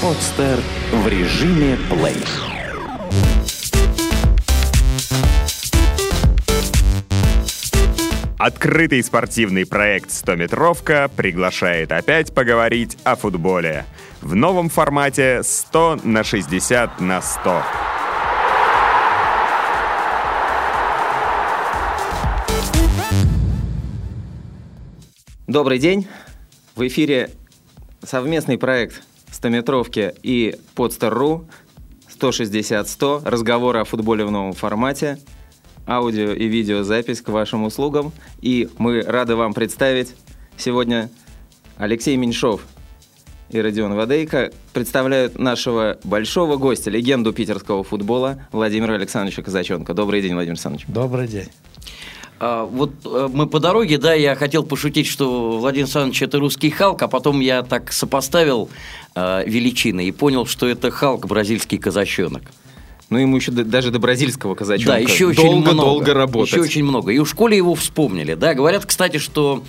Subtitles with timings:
[0.00, 0.60] Подстер
[0.92, 2.22] в режиме плей.
[8.38, 13.86] Открытый спортивный проект «100-метровка» приглашает опять поговорить о футболе.
[14.20, 17.62] В новом формате 100 на 60 на 100.
[25.48, 26.06] Добрый день.
[26.76, 27.30] В эфире
[28.04, 31.46] совместный проект «100-метровки» и «Подстер.ру»
[32.20, 33.28] 160-100.
[33.28, 35.18] Разговоры о футболе в новом формате.
[35.86, 38.12] Аудио и видеозапись к вашим услугам.
[38.40, 40.14] И мы рады вам представить
[40.56, 41.10] сегодня
[41.76, 42.62] Алексей Меньшов
[43.50, 49.94] и Родион Вадейко представляют нашего большого гостя, легенду питерского футбола Владимира Александровича Казаченко.
[49.94, 50.86] Добрый день, Владимир Александрович.
[50.88, 51.48] Добрый день.
[52.40, 56.70] А, вот э, мы по дороге, да, я хотел пошутить, что Владимир Александрович это русский
[56.70, 58.68] Халк, а потом я так сопоставил
[59.14, 62.42] э, величины и понял, что это Халк бразильский казачонок.
[63.10, 66.52] Ну, ему еще даже до бразильского казачонка Да, еще очень долго, работать.
[66.52, 67.10] Еще очень много.
[67.10, 68.34] И в школе его вспомнили.
[68.34, 69.64] Да, говорят, кстати, что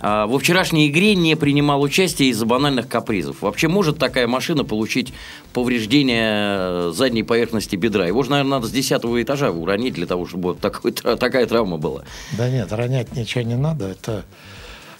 [0.00, 3.42] во вчерашней игре не принимал участие из-за банальных капризов.
[3.42, 5.12] Вообще может такая машина получить
[5.52, 8.06] повреждение задней поверхности бедра?
[8.06, 12.04] Его же, наверное, надо с 10 этажа уронить для того, чтобы такой, такая травма была.
[12.36, 13.88] Да нет, ронять ничего не надо.
[13.88, 14.24] Это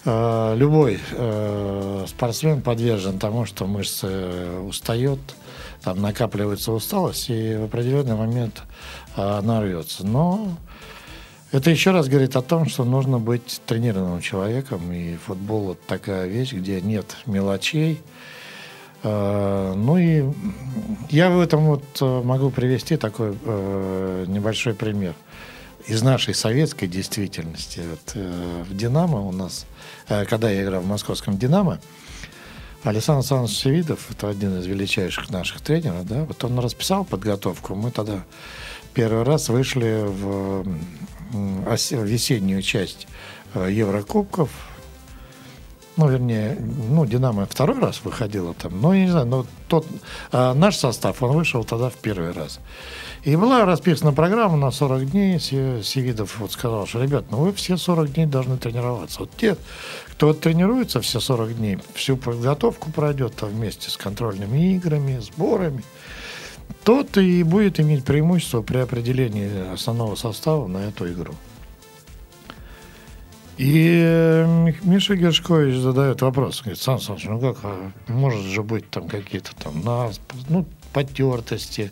[0.04, 5.20] э, любой э, спортсмен подвержен тому, что мышцы устает,
[5.82, 8.62] там накапливается усталость, и в определенный момент
[9.16, 10.06] э, она рвется.
[10.06, 10.56] Но
[11.52, 16.26] это еще раз говорит о том, что нужно быть тренированным человеком, и футбол вот такая
[16.26, 18.00] вещь, где нет мелочей.
[19.02, 20.24] Э, Ну и
[21.10, 25.14] я в этом вот э, могу привести такой э, небольшой пример
[25.86, 27.80] из нашей советской действительности.
[27.88, 29.66] Вот, э, в «Динамо» у нас,
[30.06, 31.78] когда я играл в московском «Динамо»,
[32.84, 37.74] Александр Александрович Севидов, это один из величайших наших тренеров, да, вот он расписал подготовку.
[37.74, 38.24] Мы тогда
[38.98, 40.64] первый раз вышли в
[41.92, 43.06] весеннюю часть
[43.54, 44.50] э, Еврокубков.
[45.96, 46.58] Ну, вернее,
[46.90, 48.80] ну, «Динамо» второй раз выходила там.
[48.80, 49.86] Но, я не знаю, но тот,
[50.32, 52.58] а, наш состав, он вышел тогда в первый раз.
[53.22, 55.38] И была расписана программа на 40 дней.
[55.38, 59.20] Се- Севидов вот сказал, что, ребят, ну вы все 40 дней должны тренироваться.
[59.20, 59.56] Вот те,
[60.10, 65.84] кто тренируется все 40 дней, всю подготовку пройдет там вместе с контрольными играми, сборами,
[66.84, 71.34] тот и будет иметь преимущество при определении основного состава на эту игру.
[73.58, 76.60] И э, Миша Гершкович задает вопрос.
[76.60, 81.90] Говорит, Сан Саныч, ну как, а может же быть там какие-то там нас, ну, потертости,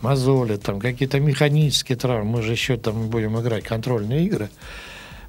[0.00, 2.38] мозоли, там какие-то механические травмы.
[2.38, 4.48] Мы же еще там будем играть контрольные игры.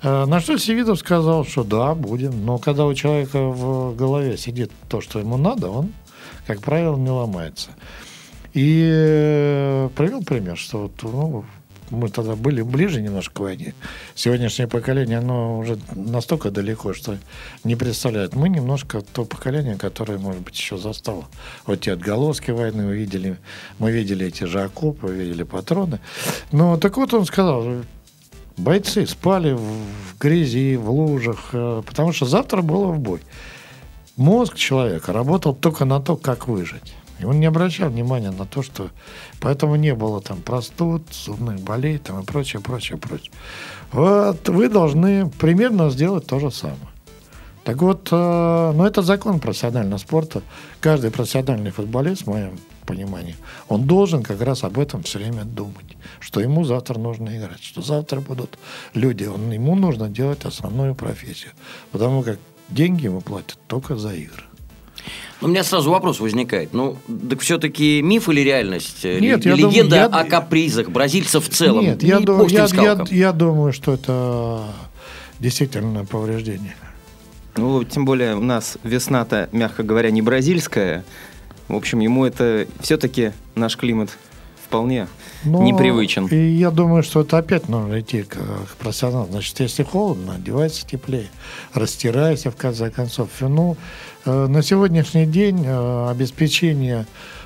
[0.02, 2.46] Э, На что Севидов сказал, что да, будем.
[2.46, 5.92] Но когда у человека в голове сидит то, что ему надо, он,
[6.48, 7.72] как правило, не ломается.
[8.54, 11.46] И э, привел пример, что вот, ну,
[11.90, 13.74] мы тогда были ближе немножко к войне.
[14.16, 17.18] Сегодняшнее поколение, оно уже настолько далеко, что
[17.64, 18.36] не представляет.
[18.36, 21.26] Мы немножко то поколение, которое, может быть, еще застало.
[21.66, 23.38] Вот те отголоски войны мы видели.
[23.80, 26.00] Мы видели эти же окопы, видели патроны.
[26.52, 27.84] Ну, так вот он сказал,
[28.58, 33.22] бойцы спали в в грязи, в лужах, э, потому что завтра было в бой.
[34.16, 36.94] Мозг человека работал только на то, как выжить.
[37.20, 38.90] И он не обращал внимания на то, что...
[39.40, 43.32] Поэтому не было там простуд, зубных болей там, и прочее, прочее, прочее.
[43.92, 46.94] Вот вы должны примерно сделать то же самое.
[47.64, 50.42] Так вот, э, ну это закон профессионального спорта.
[50.82, 53.36] Каждый профессиональный футболист, в моем понимании,
[53.70, 57.82] он должен как раз об этом все время думать, что ему завтра нужно играть, что
[57.82, 58.58] завтра будут
[58.94, 61.52] люди, он, ему нужно делать основную профессию,
[61.92, 62.38] потому как
[62.70, 64.44] деньги ему платят только за игры.
[65.42, 66.74] У меня сразу вопрос возникает.
[66.74, 66.98] Ну,
[67.30, 69.04] так все-таки миф или реальность?
[69.04, 71.84] Нет, Л- я думаю, Легенда я- о капризах бразильцев в целом.
[71.84, 74.64] Нет, я, И ду- бог с ним, я, я, я думаю, что это
[75.40, 76.76] действительно повреждение.
[77.58, 81.04] Ну, тем более у нас весна-то, мягко говоря, не бразильская.
[81.68, 84.10] В общем, ему это все-таки наш климат
[84.66, 85.08] вполне
[85.46, 86.28] Но непривычен.
[86.28, 89.28] И я думаю, что это опять нужно идти к, к профессионалу.
[89.30, 91.28] Значит, если холодно, одевайся теплее,
[91.74, 93.30] растирайся в конце концов.
[93.42, 93.78] Ну,
[94.26, 97.06] э, на сегодняшний день э, обеспечение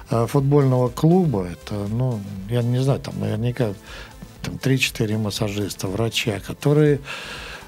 [0.10, 3.74] э, футбольного клуба, это, ну, я не знаю, там наверняка
[4.42, 7.00] там 3-4 массажиста, врача, которые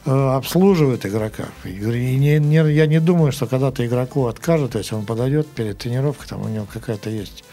[0.10, 1.46] э, обслуживают игрока.
[1.66, 6.28] И не- не- я не думаю, что когда-то игроку откажут, если он подойдет перед тренировкой,
[6.28, 7.44] там у него какая-то есть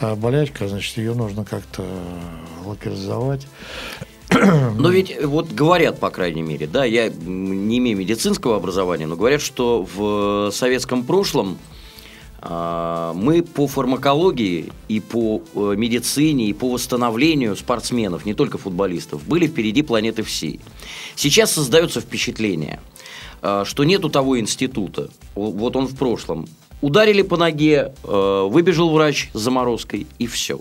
[0.00, 3.46] э, болячка, значит, ее нужно как-то э, локализовать.
[4.78, 9.42] Но ведь вот говорят, по крайней мере, да, я не имею медицинского образования, но говорят,
[9.42, 11.58] что в советском прошлом
[12.44, 19.82] Мы по фармакологии и по медицине, и по восстановлению спортсменов, не только футболистов, были впереди
[19.82, 20.58] планеты всей.
[21.16, 22.80] Сейчас создается впечатление,
[23.40, 26.46] а, что нету того института, вот он в прошлом.
[26.80, 30.60] Ударили по ноге, э, выбежал врач с заморозкой, и все.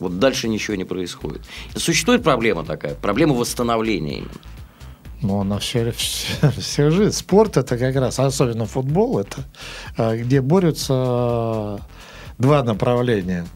[0.00, 1.42] Вот дальше ничего не происходит.
[1.76, 4.30] Существует проблема такая, проблема восстановления именно.
[5.22, 7.12] Ну, на все, все, всю жизнь.
[7.12, 9.44] Спорт это как раз, особенно футбол, это
[9.96, 11.80] а, где борются
[12.38, 13.46] два направления.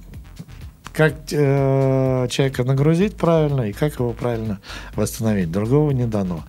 [0.94, 4.60] Как э, человека нагрузить правильно и как его правильно
[4.94, 5.50] восстановить.
[5.50, 6.44] Другого не дано.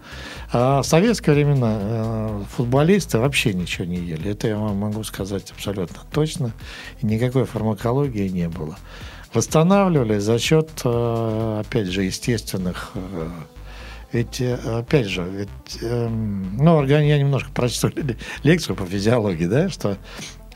[0.53, 4.31] А в советские времена э, футболисты вообще ничего не ели.
[4.31, 6.51] Это я вам могу сказать абсолютно точно.
[7.01, 8.77] И никакой фармакологии не было.
[9.33, 13.29] Восстанавливали за счет, э, опять же, естественных э,
[14.11, 19.45] ведь, э, опять же, ведь, эм, ну, орган- я немножко прочту ле- лекцию по физиологии,
[19.47, 19.97] да, что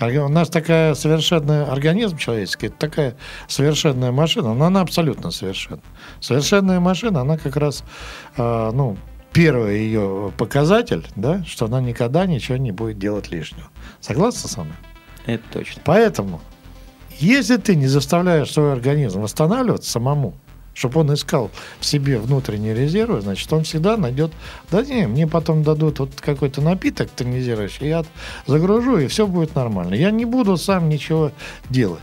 [0.02, 3.18] у нас такая совершенная организм человеческий, это такая
[3.48, 5.82] совершенная машина, но она абсолютно совершенна.
[6.22, 7.84] Совершенная машина, она как раз,
[8.38, 8.98] э, ну,
[9.34, 13.70] первый ее показатель, да, что она никогда ничего не будет делать лишнего.
[14.00, 14.76] Согласны со мной?
[15.26, 15.82] Это точно.
[15.86, 16.42] Поэтому,
[17.20, 20.34] если ты не заставляешь свой организм восстанавливаться самому,
[20.74, 24.32] чтобы он искал в себе внутренние резервы, значит, он всегда найдет,
[24.72, 28.06] да не, мне потом дадут вот какой-то напиток тонизирующий, я
[28.48, 29.94] загружу, и все будет нормально.
[29.94, 31.32] Я не буду сам ничего
[31.70, 32.02] делать.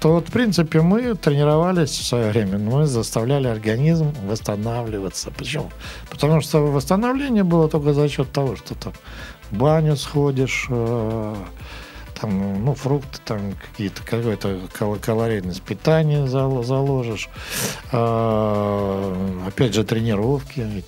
[0.00, 5.30] То вот, в принципе, мы тренировались в свое время, мы заставляли организм восстанавливаться.
[5.30, 5.70] Почему?
[6.10, 8.92] Потому что восстановление было только за счет того, что там
[9.50, 11.34] в баню сходишь, э,
[12.20, 17.28] там, ну, фрукты, там, какие-то, какое-то кал- калорийность питания зал- заложишь.
[17.92, 20.84] А, опять же, тренировки.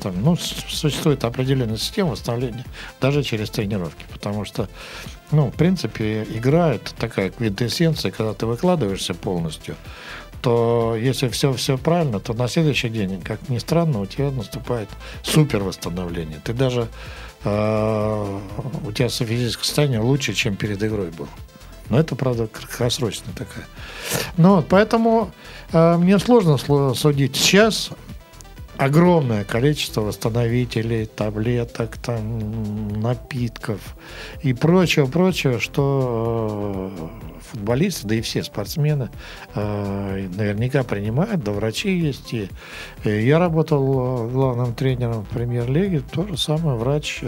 [0.00, 2.64] Там, ну, существует определенная система восстановления
[3.00, 4.68] даже через тренировки, потому что,
[5.30, 9.76] ну, в принципе, игра это такая квинтэссенция, когда ты выкладываешься полностью,
[10.42, 14.90] то если все, все правильно, то на следующий день, как ни странно, у тебя наступает
[15.22, 16.38] супер восстановление.
[16.44, 16.86] Ты даже э,
[17.44, 21.28] у тебя физическое состояние лучше, чем перед игрой было.
[21.90, 23.66] Но это, правда, краткосрочная такая.
[24.36, 25.30] Ну, вот, поэтому
[25.72, 27.36] э, мне сложно сло- судить.
[27.36, 27.90] Сейчас
[28.76, 33.80] огромное количество восстановителей, таблеток, там, напитков
[34.42, 39.10] и прочего, прочего, что э, футболисты, да и все спортсмены
[39.54, 42.32] э, наверняка принимают, да врачи есть.
[42.34, 42.48] И,
[43.04, 47.22] э, я работал э, главным тренером в премьер-лиге, то же самое врач,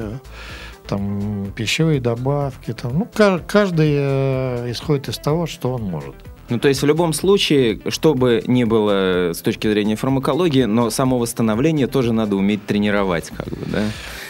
[0.89, 6.15] там, пищевые добавки, там, ну, ка- каждый исходит из того, что он может.
[6.49, 10.91] Ну, то есть в любом случае, что бы ни было с точки зрения фармакологии, но
[10.91, 13.83] само восстановление тоже надо уметь тренировать, как бы, да?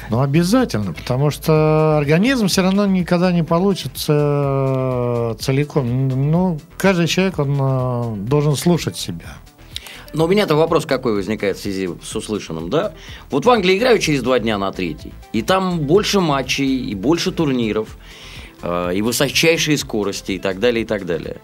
[0.08, 6.31] Ну, обязательно, потому что организм все равно никогда не получится э, целиком.
[6.31, 9.37] Ну, каждый человек, он э, должен слушать себя.
[10.14, 12.93] Но у меня-то вопрос какой возникает в связи с услышанным, да?
[13.31, 17.32] Вот в Англии играют через два дня на третий, и там больше матчей, и больше
[17.32, 17.99] турниров,
[18.62, 21.38] э, и высочайшие скорости, и так далее, и так далее.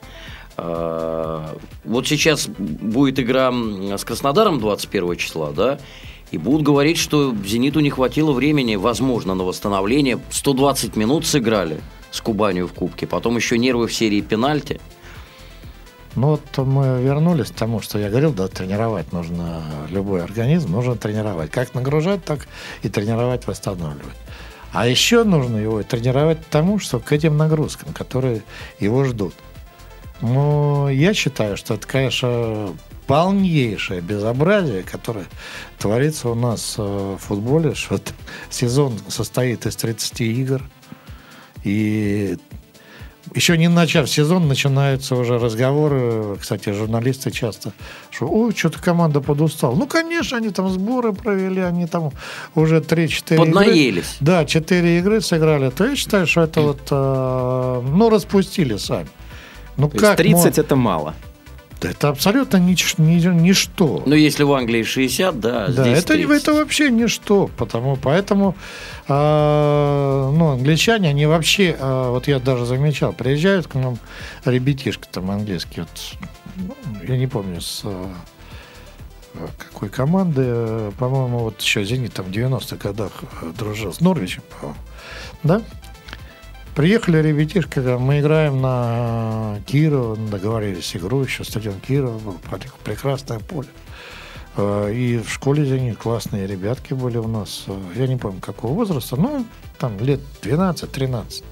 [0.55, 5.79] Вот сейчас будет игра с Краснодаром 21 числа, да?
[6.32, 10.19] И будут говорить, что «Зениту» не хватило времени, возможно, на восстановление.
[10.31, 11.81] 120 минут сыграли
[12.11, 14.80] с Кубанью в Кубке, потом еще нервы в серии пенальти.
[16.14, 20.97] Ну, вот мы вернулись к тому, что я говорил, да, тренировать нужно любой организм, нужно
[20.97, 21.50] тренировать.
[21.50, 22.49] Как нагружать, так
[22.83, 24.16] и тренировать, восстанавливать.
[24.73, 28.42] А еще нужно его тренировать тому, что к этим нагрузкам, которые
[28.80, 29.35] его ждут.
[30.23, 32.75] Но я считаю, что это, конечно,
[33.06, 35.26] полнейшее безобразие, которое
[35.78, 38.00] творится у нас э, в футболе, что
[38.50, 40.62] сезон состоит из 30 игр,
[41.64, 42.37] и
[43.35, 47.73] еще не начав сезон, начинаются уже разговоры, кстати, журналисты часто,
[48.11, 49.75] что, ой, что-то команда подустала.
[49.75, 52.12] Ну, конечно, они там сборы провели, они там
[52.54, 53.37] уже 3-4 игры.
[53.38, 54.16] Поднаелись.
[54.21, 55.71] Да, 4 игры сыграли.
[55.71, 59.09] То я считаю, что это вот, э, ну, распустили сами.
[59.76, 61.14] Ну, То есть 30 это мало.
[61.83, 64.03] Да это абсолютно нич- ни- ничто.
[64.07, 66.43] Ну, если в Англии 60, да, Да, здесь это, 30.
[66.43, 68.55] это вообще ничто, потому, поэтому
[69.09, 73.99] а, ну, англичане, они вообще, а, вот я даже замечал, приезжают к нам
[74.45, 78.11] ребятишки там английские, вот, ну, я не помню, с а,
[79.59, 84.43] какой команды, э, по-моему, вот еще «Зенит» там в 90-х годах э, дружил с Норвичем,
[84.61, 84.79] по-моему,
[85.43, 85.62] да?
[86.75, 93.69] Приехали ребятишки, мы играем на Кирова, договорились игру, еще стадион Кирова был, пре- прекрасное поле.
[94.57, 97.64] Э, И в школе «Зенит» классные ребятки были у нас.
[97.67, 99.45] Э, Я не помню, какого возраста, ну,
[99.79, 101.45] там лет 12-13.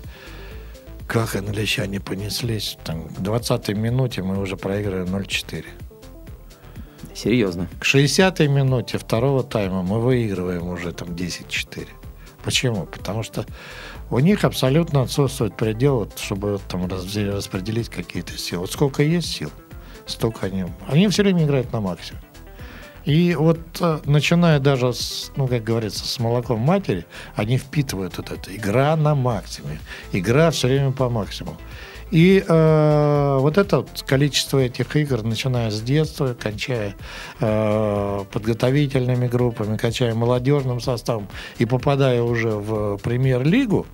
[1.07, 2.79] как англичане понеслись.
[2.85, 5.65] Там, к 20-й минуте мы уже проиграли 0-4.
[7.15, 7.69] Серьезно.
[7.81, 11.89] К 60-й минуте второго тайма мы выигрываем уже там 10-4.
[12.45, 12.87] Почему?
[12.87, 13.45] Потому что
[14.11, 18.63] у них абсолютно отсутствует предел, вот, чтобы там распределить какие-то силы.
[18.63, 19.51] Вот сколько есть сил,
[20.07, 20.67] столько они...
[20.89, 22.21] Они все время играют на максимум.
[23.05, 28.31] И вот э, начиная даже, с, ну, как говорится, с молоком матери, они впитывают вот
[28.31, 28.55] это.
[28.55, 29.81] Игра на максимуме.
[30.13, 31.57] Игра все время по максимуму.
[32.11, 36.97] И э, вот это вот количество этих игр, начиная с детства, кончая
[37.41, 43.87] э, подготовительными группами, кончая молодежным составом и попадая уже в премьер-лигу,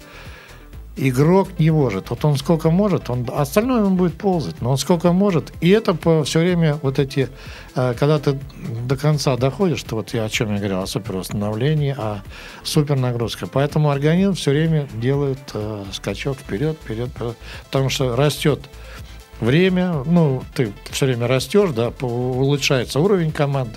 [0.97, 2.11] игрок не может.
[2.11, 5.53] Вот он сколько может, он остальное он будет ползать, но он сколько может.
[5.61, 7.29] И это все время вот эти,
[7.75, 8.39] э, когда ты
[8.83, 12.23] до конца доходишь, что вот я о чем я говорил, о супервосстановлении, о
[12.63, 13.47] супернагрузке.
[13.47, 18.61] Поэтому организм все время делает э, скачок вперед, вперед, вперед, потому что растет
[19.41, 23.71] время, ну, ты все время растешь, да, улучшается уровень команд,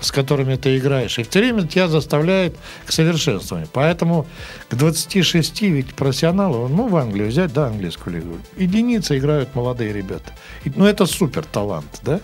[0.00, 3.68] с которыми ты играешь, и все время тебя заставляет к совершенствованию.
[3.72, 4.26] Поэтому
[4.68, 10.32] к 26 ведь профессионалы, ну, в Англию взять, да, английскую лигу, единицы играют молодые ребята.
[10.64, 12.20] Ну, это супер талант, да.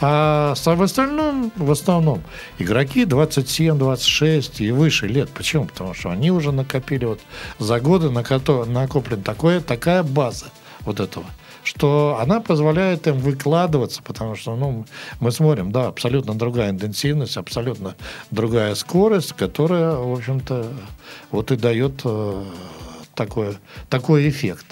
[0.00, 2.22] А в остальном, в основном,
[2.58, 5.28] игроки 27, 26 и выше лет.
[5.30, 5.66] Почему?
[5.66, 7.20] Потому что они уже накопили вот
[7.58, 8.22] за годы, на
[8.66, 10.46] накоплен такое, такая база
[10.82, 11.26] вот этого
[11.68, 14.86] что она позволяет им выкладываться, потому что ну,
[15.20, 17.94] мы смотрим, да, абсолютно другая интенсивность, абсолютно
[18.30, 20.66] другая скорость, которая, в общем-то,
[21.30, 22.44] вот и дает э,
[23.14, 23.58] такой,
[23.90, 24.64] такой эффект.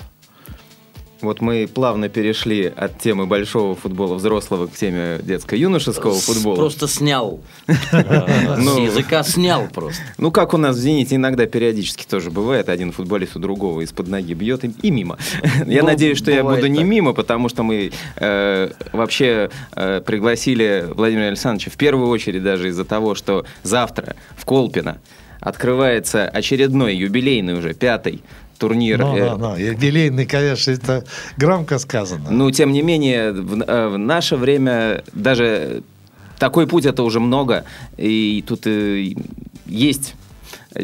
[1.23, 6.57] Вот мы плавно перешли от темы большого футбола взрослого к теме детско-юношеского футбола.
[6.57, 7.41] Просто снял.
[7.67, 8.85] С Ну.
[8.85, 10.03] языка снял просто.
[10.19, 14.09] Ну, как у нас в «Зените» иногда периодически тоже бывает, один футболист у другого из-под
[14.09, 15.19] ноги бьет и, мимо.
[15.67, 20.87] Я Ну, надеюсь, что я буду не мимо, потому что мы э, вообще э, пригласили
[20.95, 24.99] Владимира Александровича в первую очередь даже из-за того, что завтра в Колпино
[25.41, 28.23] открывается очередной юбилейный уже пятый
[28.57, 28.99] турнир.
[28.99, 29.57] Ну, э, да, да.
[29.57, 31.05] Юбилейный, конечно, это
[31.37, 32.31] громко сказано.
[32.31, 35.83] Ну, тем не менее, в, э, в наше время даже
[36.39, 37.65] такой путь это уже много,
[37.97, 39.15] и тут э,
[39.67, 40.15] есть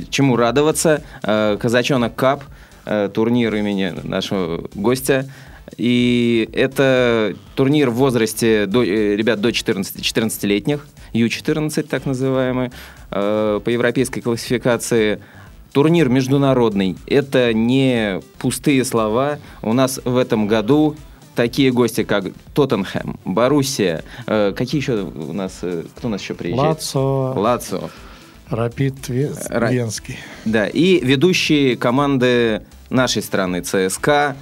[0.08, 1.02] чему радоваться.
[1.22, 2.44] Казачонок Кап,
[3.12, 5.28] турнир имени нашего гостя.
[5.76, 12.70] И это турнир в возрасте до, ребят до 14, 14-летних, Ю-14 так называемый,
[13.10, 15.20] по европейской классификации.
[15.72, 16.96] Турнир международный.
[17.06, 19.38] Это не пустые слова.
[19.62, 20.96] У нас в этом году
[21.34, 24.04] такие гости, как Тоттенхэм, Боруссия.
[24.26, 25.60] э, какие еще у нас...
[25.62, 26.76] э, кто у нас еще приезжает?
[26.76, 27.90] Лацо, Лацио.
[28.50, 30.18] Рапид Ве- Ра- Венский.
[30.44, 33.62] Да, и ведущие команды нашей страны.
[33.62, 34.36] ЦСКА,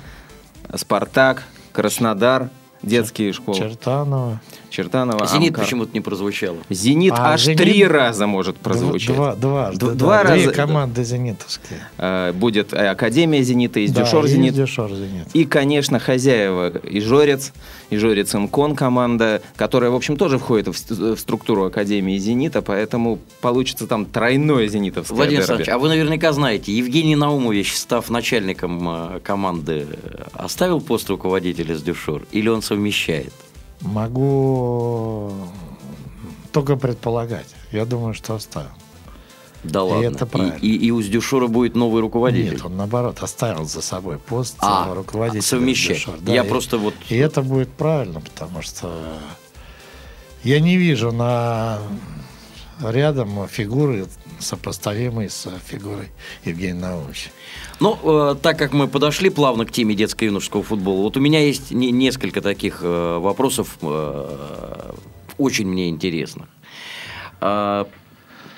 [0.75, 2.51] Спартак, Краснодар,
[2.83, 3.57] детские школы.
[3.57, 4.41] Чертанова.
[4.71, 5.65] Чертанова, Зенит Амкар.
[5.65, 6.59] почему-то не прозвучало.
[6.71, 9.15] Зенит А, аж «Зенит» три раза может прозвучать.
[9.15, 10.57] Два, два, Д- да, два да, Две раза.
[10.57, 11.81] команды зенитовские.
[11.99, 14.55] Э, Будет э, Академия Зенита, из Да, Дюшор и Зенит.
[14.55, 15.27] Дюшор Зенит.
[15.35, 17.53] И, конечно, хозяева Ижорец,
[17.91, 23.87] Ижорец Инкон команда, которая, в общем, тоже входит в, в структуру Академии Зенита, поэтому получится
[23.87, 25.53] там тройное зенитовское Владимир дерби.
[25.55, 29.87] Александрович, а вы наверняка знаете, Евгений Наумович, став начальником э, команды,
[30.33, 33.33] оставил пост руководителя с Дюшор или он совмещает?
[33.81, 35.33] Могу
[36.53, 37.47] только предполагать.
[37.73, 38.71] Я думаю, что оставил.
[39.63, 40.07] Да ладно.
[40.07, 40.55] это правильно.
[40.63, 42.53] И, и- и у Дюшора будет новый руководитель.
[42.55, 45.43] Нет, он наоборот оставил за собой пост А, руководителя.
[45.43, 45.97] совмещать.
[45.99, 46.15] Дюшор.
[46.27, 48.91] Я просто вот- И это будет правильно, потому что
[50.45, 51.79] я не вижу на
[52.83, 54.07] рядом фигуры
[54.39, 56.09] сопоставимой с фигурой
[56.45, 57.31] Евгения Наумовича.
[57.79, 61.71] Ну, э, так как мы подошли плавно к теме детско-юношеского футбола, вот у меня есть
[61.71, 64.93] не- несколько таких э, вопросов, э,
[65.39, 66.49] очень мне интересных.
[67.41, 67.89] А,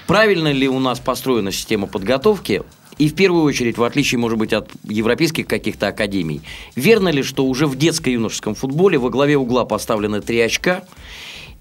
[0.07, 2.63] правильно ли у нас построена система подготовки?
[2.99, 6.43] И в первую очередь, в отличие, может быть, от европейских каких-то академий,
[6.77, 10.85] верно ли, что уже в детско-юношеском футболе во главе угла поставлены три очка,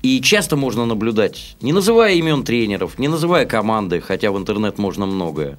[0.02, 5.06] и часто можно наблюдать, не называя имен тренеров, не называя команды, хотя в интернет можно
[5.06, 5.58] многое,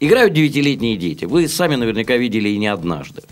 [0.00, 1.24] играют девятилетние дети.
[1.24, 3.22] Вы сами наверняка видели и не однажды.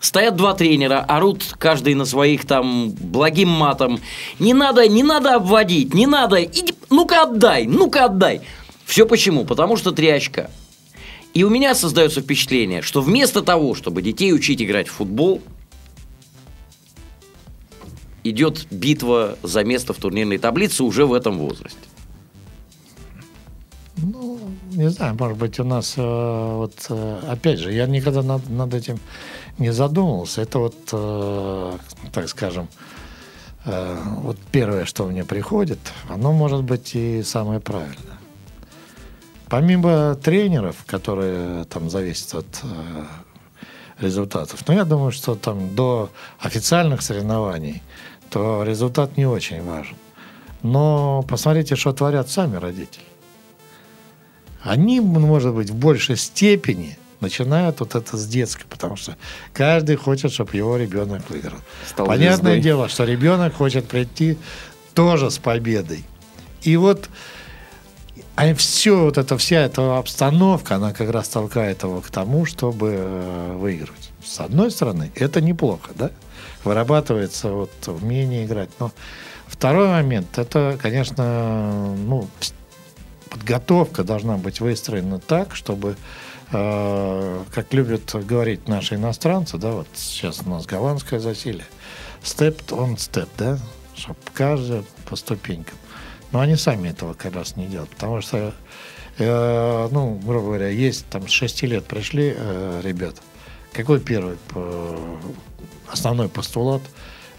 [0.00, 4.00] Стоят два тренера, орут каждый на своих там благим матом.
[4.40, 6.42] Не надо, не надо обводить, не надо.
[6.42, 8.40] Иди, ну-ка отдай, ну-ка отдай.
[8.84, 9.44] Все почему?
[9.44, 10.50] Потому что три очка.
[11.34, 15.40] И у меня создается впечатление, что вместо того, чтобы детей учить играть в футбол,
[18.24, 21.78] идет битва за место в турнирной таблице уже в этом возрасте.
[23.96, 24.38] Ну,
[24.72, 26.02] не знаю, может быть, у нас, э,
[26.56, 28.98] вот, э, опять же, я никогда над, над этим
[29.58, 30.42] не задумывался.
[30.42, 31.78] Это вот, э,
[32.12, 32.68] так скажем,
[33.64, 38.18] э, вот первое, что мне приходит, оно может быть и самое правильное.
[39.48, 43.04] Помимо тренеров, которые там зависят от э,
[44.00, 46.08] результатов, но я думаю, что там до
[46.40, 47.82] официальных соревнований,
[48.32, 49.96] то результат не очень важен.
[50.62, 53.04] Но посмотрите, что творят сами родители.
[54.62, 59.16] Они, может быть, в большей степени начинают вот это с детской, потому что
[59.52, 61.58] каждый хочет, чтобы его ребенок выиграл.
[61.86, 62.60] Стал Понятное звездой.
[62.60, 64.38] дело, что ребенок хочет прийти
[64.94, 66.04] тоже с победой.
[66.62, 67.10] И вот
[68.34, 72.94] а все вот эта вся эта обстановка, она как раз толкает его к тому, чтобы
[72.96, 74.11] э, выигрывать.
[74.24, 76.10] С одной стороны, это неплохо, да?
[76.64, 78.70] Вырабатывается вот умение играть.
[78.78, 78.92] Но
[79.46, 82.28] второй момент, это, конечно, ну,
[83.32, 85.96] подготовка должна быть выстроена так, чтобы,
[86.52, 91.66] э, как любят говорить наши иностранцы, да, вот сейчас у нас голландское засилие,
[92.22, 93.58] step on step, да,
[93.94, 95.76] чтобы каждый по ступенькам.
[96.30, 98.54] Но они сами этого как раз не делают, потому что,
[99.18, 103.20] э, ну, грубо говоря, есть там с 6 лет пришли э, ребята.
[103.72, 105.16] Какой первый э,
[105.88, 106.82] основной постулат?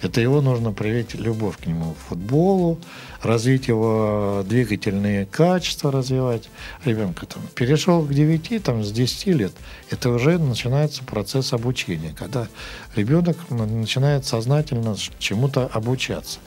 [0.02, 2.78] Это его нужно привить любовь к нему, футболу,
[3.22, 6.50] развить его двигательные качества, развивать
[6.84, 7.26] ребенка.
[7.26, 9.54] Там, перешел к 9, там, с 10 лет,
[9.92, 12.48] это уже начинается процесс обучения, когда
[12.96, 16.40] ребенок начинает сознательно чему-то обучаться.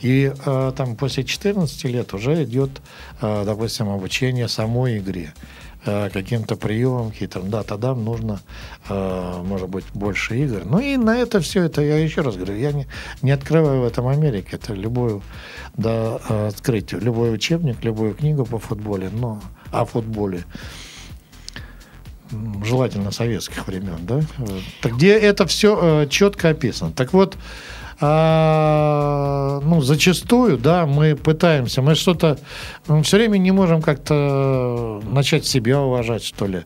[0.00, 2.70] И э, там после 14 лет уже идет,
[3.20, 5.32] э, допустим, обучение самой игре
[5.86, 7.50] каким-то приемам хитрым.
[7.50, 8.40] Да, тогда нужно,
[8.88, 10.62] э, может быть, больше игр.
[10.64, 12.86] Ну и на это все это, я еще раз говорю, я не,
[13.22, 14.48] не открываю в этом Америке.
[14.52, 15.22] Это любую,
[15.76, 19.40] да, э, открыть любой учебник, любую книгу по футболе, но
[19.70, 20.44] о футболе
[22.64, 26.92] желательно советских времен, да, э, где это все четко описано.
[26.92, 27.36] Так вот,
[28.00, 32.38] а, ну, зачастую, да, мы пытаемся, мы что-то
[33.02, 36.64] все время не можем как-то начать себя уважать, что ли,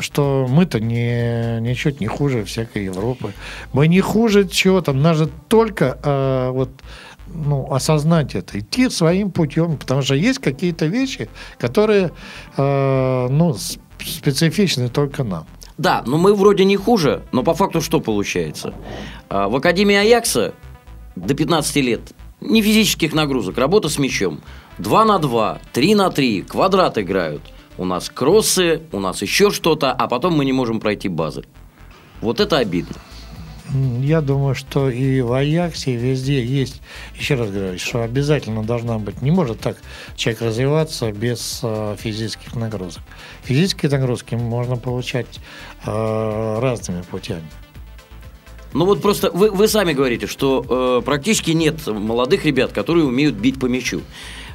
[0.00, 3.32] что мы-то не, ничуть не хуже всякой Европы.
[3.72, 6.70] Мы не хуже чего-то, надо только а, вот
[7.34, 12.12] ну, осознать это, идти своим путем, потому что есть какие-то вещи, которые,
[12.56, 13.54] э, ну,
[13.98, 15.46] специфичны только нам.
[15.76, 18.74] Да, но мы вроде не хуже, но по факту что получается?
[19.28, 20.54] А, В Академии Аякса
[21.26, 22.00] до 15 лет
[22.40, 24.40] не физических нагрузок, работа с мячом.
[24.78, 27.42] 2 на 2, 3 на 3, квадрат играют.
[27.76, 31.44] У нас кроссы, у нас еще что-то, а потом мы не можем пройти базы.
[32.20, 32.96] Вот это обидно.
[34.00, 36.80] Я думаю, что и в Аяксе, и везде есть,
[37.14, 39.76] еще раз говорю, что обязательно должна быть, не может так
[40.16, 43.02] человек развиваться без э, физических нагрузок.
[43.42, 45.38] Физические нагрузки можно получать
[45.84, 47.44] э, разными путями.
[48.72, 53.34] Ну вот просто вы, вы сами говорите, что э, практически нет молодых ребят, которые умеют
[53.34, 54.02] бить по мячу.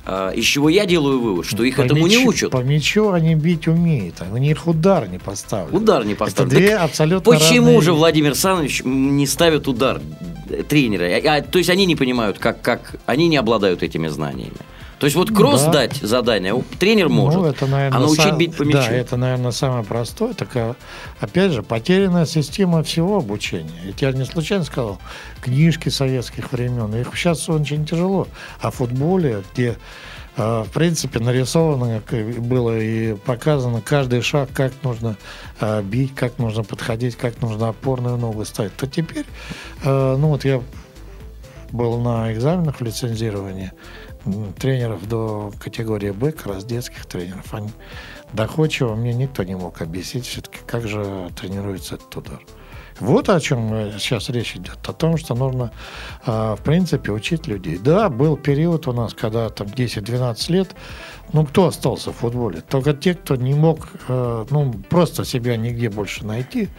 [0.05, 2.51] А, из чего я делаю вывод, что их По этому не мячу- учат.
[2.51, 5.75] По мячу они бить умеют, а у них удар не поставлен.
[5.75, 6.51] Удар не поставлен.
[6.51, 7.93] Это две Так абсолютно Почему разные же.
[7.93, 10.01] Владимир Александрович не ставит удар
[10.49, 11.05] э, тренера?
[11.05, 14.57] А, а, то есть они не понимают, как, как они не обладают этими знаниями.
[15.03, 15.71] То есть вот кросс Да.
[15.73, 18.77] дать задание тренер может, Ну, это, наверное, а научить са- бить по мячу.
[18.77, 20.33] Да, это, наверное, самое простое.
[20.33, 20.77] Такая,
[21.19, 23.69] опять же, потерянная система всего обучения.
[23.83, 24.99] Я тебе не случайно сказал,
[25.41, 26.95] книжки советских времен.
[26.95, 28.29] Их сейчас очень тяжело.
[28.61, 29.75] О футболе, где,
[30.37, 35.17] э, в принципе, нарисовано как было и показано каждый шаг, как нужно
[35.83, 38.73] бить, как нужно подходить, как нужно опорную ногу ставить.
[38.77, 39.25] То теперь,
[39.83, 40.61] ну вот я
[41.73, 43.73] был на экзаменах в лицензировании м,
[44.57, 47.53] тренеров до категории Б, как раз детских тренеров.
[47.53, 47.69] Они
[48.33, 52.39] доходчиво мне никто не мог объяснить все-таки, как же тренируется этот удар.
[52.99, 54.77] Вот о чем э, сейчас речь идет.
[54.87, 55.71] О том, что нужно,
[56.25, 57.77] э, в принципе, учить людей.
[57.77, 60.75] Да, был период у нас, когда там 10-12 лет,
[61.31, 62.61] ну, кто остался в футболе?
[62.61, 66.69] Только те, кто не мог, э, ну, просто себя нигде больше найти.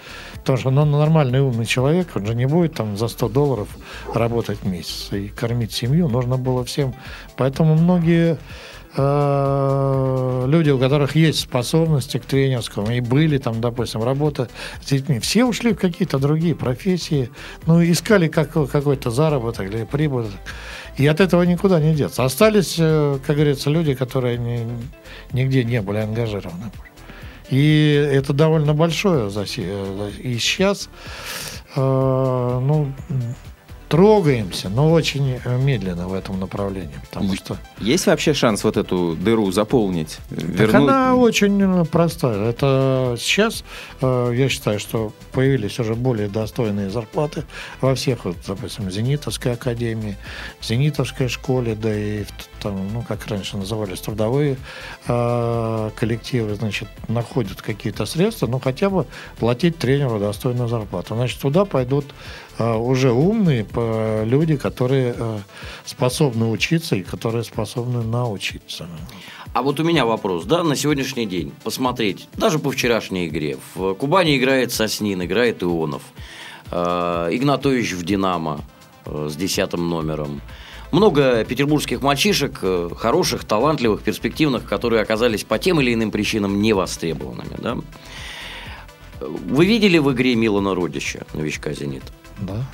[0.44, 3.68] Потому что, ну, нормальный умный человек, он же не будет там за 100 долларов
[4.12, 6.06] работать месяц и кормить семью.
[6.06, 6.94] Нужно было всем.
[7.38, 8.36] Поэтому многие
[8.94, 14.50] э, люди, у которых есть способности к тренерскому, и были там, допустим, работа
[14.82, 17.30] с детьми, все ушли в какие-то другие профессии,
[17.64, 20.26] ну, искали как, какой-то заработок или прибыль.
[20.98, 22.22] И от этого никуда не деться.
[22.22, 24.68] Остались, э, как говорится, люди, которые ни-
[25.32, 26.70] нигде не были ангажированы.
[27.50, 30.88] И это довольно большое э, И сейчас,
[31.76, 32.92] э, ну,
[33.88, 39.14] трогаемся, но очень э, медленно в этом направлении, потому что Есть вообще шанс вот эту
[39.14, 40.18] дыру заполнить?
[40.30, 40.74] так Вернуть?
[40.90, 42.48] она очень э, простая.
[42.50, 43.62] Это сейчас,
[44.00, 47.44] э, я считаю, что появились уже более достойные зарплаты
[47.80, 50.16] во всех, вот, допустим, Зенитовской академии,
[50.62, 54.56] Зенитовской школе, да и в т- там, ну, как раньше назывались, трудовые
[55.06, 59.06] э, коллективы, значит, находят какие-то средства, ну, хотя бы
[59.38, 61.14] платить тренеру достойную зарплату.
[61.14, 62.06] Значит, туда пойдут
[62.58, 65.38] э, уже умные по- люди, которые э,
[65.84, 68.86] способны учиться и которые способны научиться.
[69.52, 73.58] А вот у меня вопрос, да, на сегодняшний день посмотреть, даже по вчерашней игре.
[73.74, 76.02] В Кубани играет Соснин, играет Ионов.
[76.70, 78.60] Э, Игнатович в «Динамо»
[79.04, 80.40] э, с десятым номером.
[80.94, 87.56] Много петербургских мальчишек, э, хороших, талантливых, перспективных, которые оказались по тем или иным причинам невостребованными.
[87.58, 87.78] Да?
[89.20, 92.06] Вы видели в игре Милана Родича, новичка «Зенита»?
[92.38, 92.64] Да.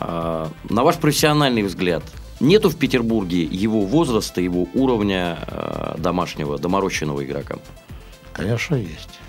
[0.00, 2.02] А, На ваш профессиональный взгляд,
[2.40, 7.58] нету в Петербурге его возраста, его уровня э, домашнего, доморощенного игрока?
[8.32, 9.20] Конечно, есть.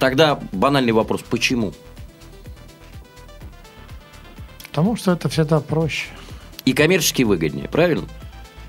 [0.00, 1.72] Тогда банальный вопрос, почему?
[4.70, 6.08] Потому что это всегда проще.
[6.66, 8.04] И коммерчески выгоднее, правильно?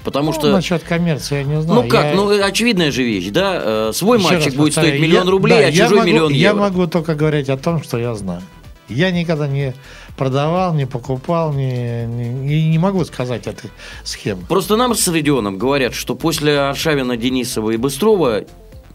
[0.05, 0.51] Потому Ну, что...
[0.53, 1.81] насчет коммерции я не знаю.
[1.83, 3.89] Ну как, Я- ну очевидная же вещь, да?
[3.89, 6.09] Э, Свой Еще мальчик будет повторяю, стоить миллион я- рублей, да, а я чужой могу-
[6.09, 6.59] миллион Я евро.
[6.61, 8.41] могу только говорить о том, что я знаю.
[8.87, 9.73] Я никогда не
[10.15, 13.69] продавал, не покупал, не, не- не могу сказать этой
[14.05, 14.43] схемы.
[14.47, 18.45] Просто нам с Родионом говорят, что после Аршавина, Денисова и Быстрова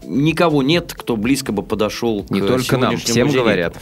[0.03, 3.37] никого нет, кто близко бы подошел Не к только нам, всем «Зениту».
[3.43, 3.75] говорят.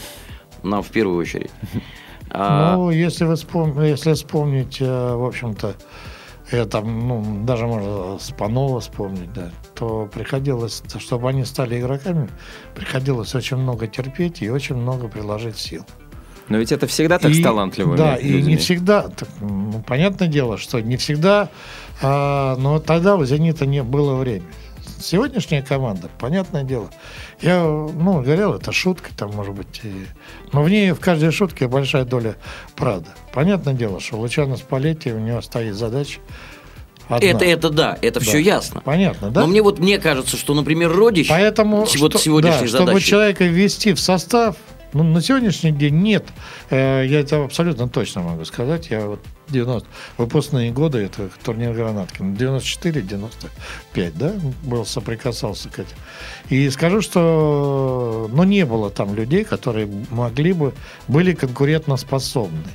[0.64, 1.50] Нам в первую очередь.
[2.34, 5.76] А, Ну, если вы вспом- если вспомнить, э, в общем-то,
[6.50, 12.30] это, ну, даже можно Спанова вспомнить, да, то приходилось, чтобы они стали игроками,
[12.76, 15.86] приходилось очень много терпеть и очень много приложить сил.
[16.50, 18.54] Но ведь это всегда так И- с талантливыми Да, и людьми.
[18.54, 21.50] не всегда, так, ну, понятное дело, что не всегда,
[22.02, 24.48] а, но тогда у «Зенита» не было времени.
[25.02, 26.90] Сегодняшняя команда, понятное дело,
[27.42, 30.06] я, ну, говорил, это шутка, там, может быть, и-
[30.54, 32.36] но в ней, в каждой шутке большая доля
[32.76, 33.10] правды.
[33.34, 36.20] Понятное дело, что Лучано Спалетти, у него стоит задача
[37.08, 37.28] одна.
[37.28, 38.26] это, это да, это Да.
[38.26, 38.82] все ясно.
[38.82, 39.42] Понятно, да?
[39.42, 43.06] Но мне вот мне кажется, что, например, Родич Поэтому, вот что- сегодняшней да, чтобы задачей.
[43.08, 44.56] человека ввести в состав,
[44.94, 46.26] ну, на сегодняшний день нет.
[46.70, 48.90] Э, я это абсолютно точно могу сказать.
[48.90, 55.96] Я вот 90 выпускные годы, это турнир Гранаткин, 94-95, да, был, соприкасался к этим.
[56.50, 60.74] И скажу, что, ну, не было там людей, которые могли бы,
[61.08, 62.68] были конкурентоспособны.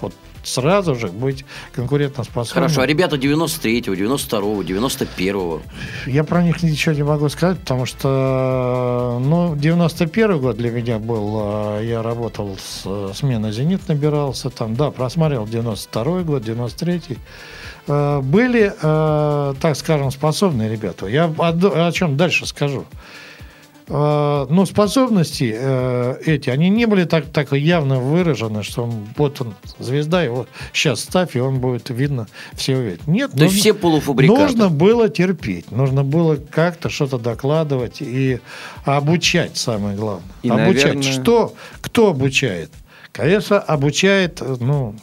[0.00, 2.64] Вот сразу же быть конкурентоспособным.
[2.64, 5.62] Хорошо, а ребята 93-го, 92-го, 91-го.
[6.06, 11.78] Я про них ничего не могу сказать, потому что, ну, 91 год для меня был,
[11.78, 17.18] э, я работал с сменой «Зенит» набирался там, да, просмотрел 92 год, 93
[17.86, 21.06] Э, Были, э, так скажем, способные ребята.
[21.06, 22.84] Я о чем дальше скажу.
[23.94, 29.40] Э, Ну, способности э, эти, они не были так, так явно выражены, что он, вот
[29.42, 33.06] он, звезда, его сейчас ставь, и он будет видно, все увидят.
[33.06, 34.40] Нет, То есть все полуфабрикаты.
[34.40, 38.40] Нужно было терпеть, нужно было как-то что-то докладывать и
[38.86, 40.24] обучать, самое главное.
[40.42, 40.94] И, обучать.
[40.94, 41.54] наверное- Что?
[41.82, 42.70] Кто обучает?
[43.12, 44.94] Конечно, обучает, ну,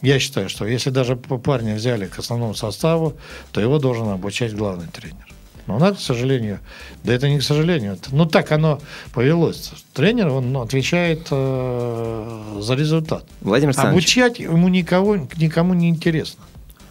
[0.00, 3.12] я считаю, что если даже парня взяли к основному составу,
[3.52, 5.26] то его должен обучать главный тренер.
[5.66, 6.60] Но у нас, к сожалению,
[7.04, 8.80] да это не к сожалению, это- ну так оно
[9.14, 9.72] повелось.
[9.94, 13.24] Тренер, он отвечает э, за результат.
[13.40, 16.42] Владимир Александрович, Обучать ему никого, никому не интересно.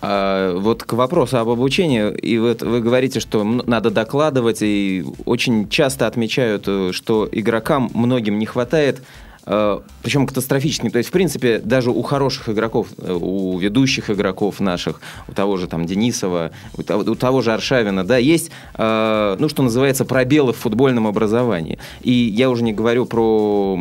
[0.01, 5.69] а, вот к вопросу об обучении, и вот вы говорите, что надо докладывать, и очень
[5.69, 9.01] часто отмечают, э, что игрокам многим не хватает
[9.45, 10.89] причем катастрофически.
[10.89, 15.57] То есть, в принципе, даже у хороших игроков, э, у ведущих игроков наших, у того
[15.57, 20.05] же там Денисова, у того, у того же Аршавина, да, есть, э, ну, что называется,
[20.05, 21.77] пробелы в футбольном образовании.
[22.01, 23.77] И я уже не говорю про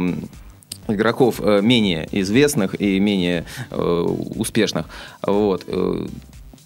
[0.88, 4.86] игроков э, менее известных и менее э, успешных.
[5.22, 5.64] Вот.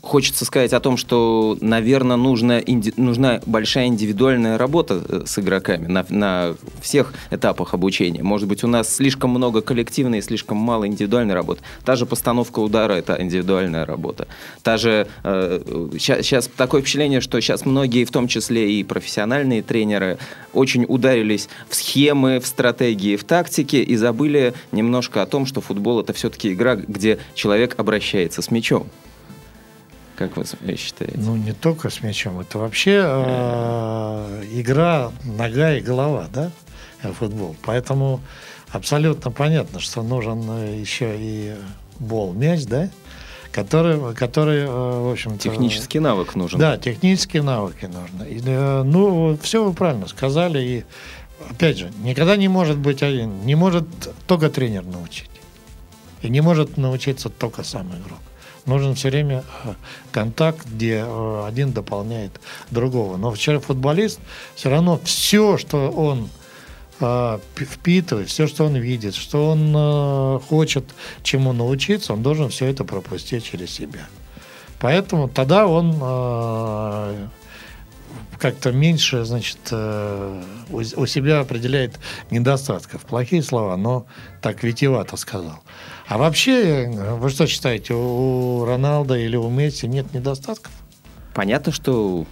[0.06, 5.38] Э, Хочется сказать о том, что, наверное, нужна, инди- нужна большая индивидуальная работа э, с
[5.38, 8.22] игроками на, на всех этапах обучения.
[8.22, 11.62] Может быть, у нас слишком много коллективной и слишком мало индивидуальной работы.
[11.84, 14.26] Та же постановка удара– это индивидуальная работа.
[14.62, 15.06] Та же...
[15.22, 20.18] Сейчас такое впечатление, что сейчас многие, в том числе и профессиональные тренеры,
[20.52, 26.00] очень ударились в схемы, в стратегии, в тактике и забыли немножко о том, что футбол–
[26.00, 28.86] это все-таки игра, где человек обращается с мячом.
[30.16, 30.44] Как вы
[30.76, 31.18] считаете?
[31.18, 32.40] Ну, не только с мячом.
[32.40, 36.50] Это вообще э, игра нога и голова, да,
[37.02, 37.54] э, футбол.
[37.62, 38.20] Поэтому
[38.70, 41.54] абсолютно понятно, что нужен э, еще и
[41.98, 42.88] бол, мяч, да,
[43.52, 46.58] который, который э, в общем Технический навык нужен.
[46.58, 48.24] Да, технические навыки нужны.
[48.24, 50.62] И, ну, все вы правильно сказали.
[50.62, 50.84] И,
[51.50, 53.44] опять же, никогда не может быть один.
[53.44, 53.86] Не может
[54.26, 55.30] только тренер научить.
[56.22, 58.20] И не может научиться только сам игрок.
[58.66, 59.74] Нужен все время э,
[60.10, 63.16] контакт, где э, один дополняет другого.
[63.16, 64.18] Но вчера футболист
[64.56, 66.28] все равно все, что он
[66.98, 70.84] э, пи- впитывает, все, что он видит, что он хочет
[71.22, 74.08] чему научиться, он должен все это пропустить через себя.
[74.80, 75.94] Поэтому тогда он
[78.38, 81.98] как-то меньше, значит, у, себя определяет
[82.30, 83.02] недостатков.
[83.06, 84.06] Плохие слова, но
[84.42, 85.62] так витиевато сказал.
[86.08, 86.88] А вообще,
[87.18, 90.72] вы что считаете, у Роналда или у Месси нет недостатков?
[91.34, 92.26] Понятно, что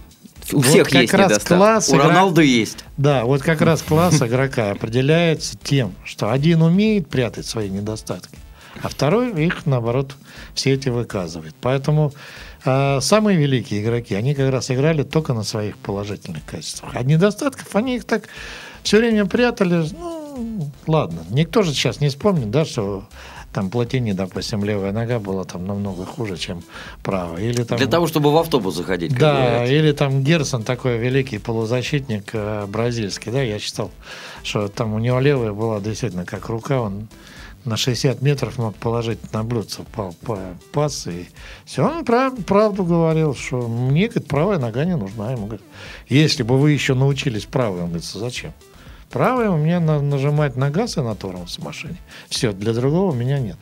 [0.51, 1.47] у Вот всех как есть раз недостатки.
[1.57, 2.85] класс У игра- Роналду есть.
[2.97, 8.37] Да, вот как раз класс игрока определяется тем, что один умеет прятать свои недостатки,
[8.81, 10.15] а второй их, наоборот,
[10.53, 11.53] все эти выказывает.
[11.61, 12.13] Поэтому
[12.63, 16.91] э, самые великие игроки, они как раз играли только на своих положительных качествах.
[16.95, 18.29] А недостатков они их так
[18.83, 19.85] все время прятали.
[19.91, 23.03] Ну, ладно, никто же сейчас не вспомнит, да, что
[23.55, 26.61] там Платини, допустим, левая нога была там намного хуже, чем
[27.03, 27.41] правая.
[27.41, 27.77] Или там...
[27.77, 29.17] Для того, чтобы в автобус заходить.
[29.17, 29.69] Да, говорят.
[29.69, 33.91] или там Герсон такой великий полузащитник э, бразильский, да, я читал,
[34.43, 37.07] что там у него левая была действительно как рука, он
[37.63, 41.25] на 60 метров мог положить на блюдце па- па- пас, и
[41.63, 41.87] все.
[41.87, 45.31] Он прав- правду говорил, что мне, говорит, правая нога не нужна.
[45.31, 45.65] Ему говорит,
[46.09, 48.51] если бы вы еще научились правой, он говорит, зачем?
[49.15, 51.95] Правая у меня на- нажимать на газ и на тормоз в машине.
[52.27, 53.55] Все, для другого у меня нет.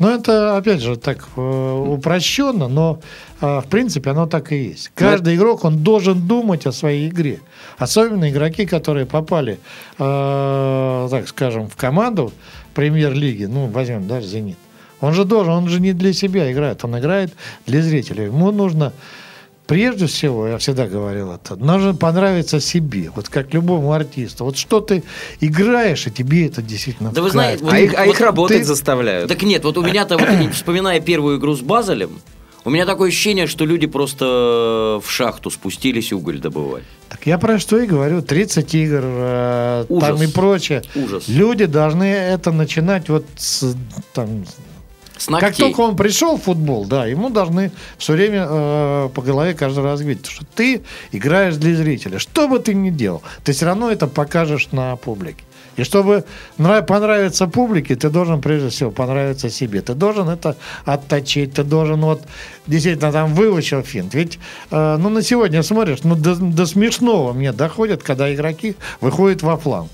[0.00, 2.98] Но это, опять же, так э, упрощенно, но
[3.40, 4.90] э, в принципе оно так и есть.
[4.96, 7.38] Каждый игрок, он должен думать о своей игре.
[7.78, 9.60] Особенно игроки, которые попали,
[9.96, 12.32] э, так скажем, в команду
[12.74, 14.58] премьер-лиги, ну, возьмем даже «Зенит».
[15.00, 17.32] Он же должен, он же не для себя играет, он играет
[17.66, 18.24] для зрителей.
[18.24, 18.92] Ему нужно
[19.66, 24.44] Прежде всего, я всегда говорил это, нужно понравиться себе, вот как любому артисту.
[24.44, 25.02] Вот что ты
[25.40, 28.58] играешь, и тебе это действительно Да вы знаете, вот А их, а их Вот работать
[28.58, 29.28] ты- заставляют.
[29.28, 32.20] Так нет, вот у меня-то, вот, вспоминая первую игру с Базелем,
[32.64, 34.24] у меня такое ощущение, что люди просто
[35.04, 36.82] в шахту спустились уголь добывать.
[37.08, 40.08] Так я про что и говорю, 30 игр, э, Ужас.
[40.08, 40.82] там и прочее.
[40.96, 41.28] Ужас.
[41.28, 43.74] Люди должны это начинать вот с,
[44.12, 44.44] там,
[45.18, 45.66] С Как ногтей.
[45.66, 50.00] только он пришел в футбол, да, ему должны все время э, по голове каждый раз
[50.00, 52.18] говорить, что ты играешь для зрителя.
[52.18, 55.42] Что бы ты ни делал, ты все равно это покажешь на публике.
[55.76, 56.24] И чтобы
[56.58, 59.82] нрав- понравиться публике, ты должен прежде всего понравиться себе.
[59.82, 62.22] Ты должен это отточить, ты должен вот
[62.66, 64.14] действительно там выучил финт.
[64.14, 64.38] Ведь,
[64.70, 69.56] э, ну, на сегодня смотришь, ну, до, до смешного мне доходит, когда игроки выходят во
[69.58, 69.90] фланг.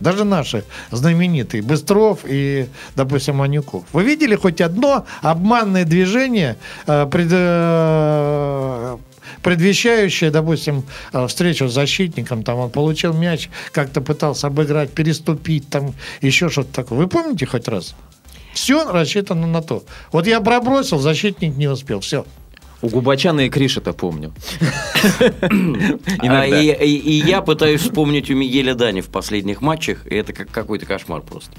[0.00, 3.84] Даже наши знаменитые Быстров и, допустим, Манюков.
[3.92, 6.56] Вы видели хоть одно обманное движение,
[6.86, 8.96] э, пред- э,
[9.42, 15.94] предвещающее, допустим, э, встречу с защитником, там он получил мяч, как-то пытался обыграть, переступить, там
[16.20, 16.98] еще что-то такое.
[16.98, 17.94] Вы помните хоть раз?
[18.52, 19.82] Все рассчитано на то.
[20.12, 22.00] Вот я пробросил, защитник не успел.
[22.00, 22.24] Все.
[22.82, 24.32] У Губачана и Криш-то помню.
[26.28, 30.32] А, и, и- и я пытаюсь вспомнить у Мигеля Дани в последних матчах, и это
[30.32, 31.52] как какой-то кошмар просто.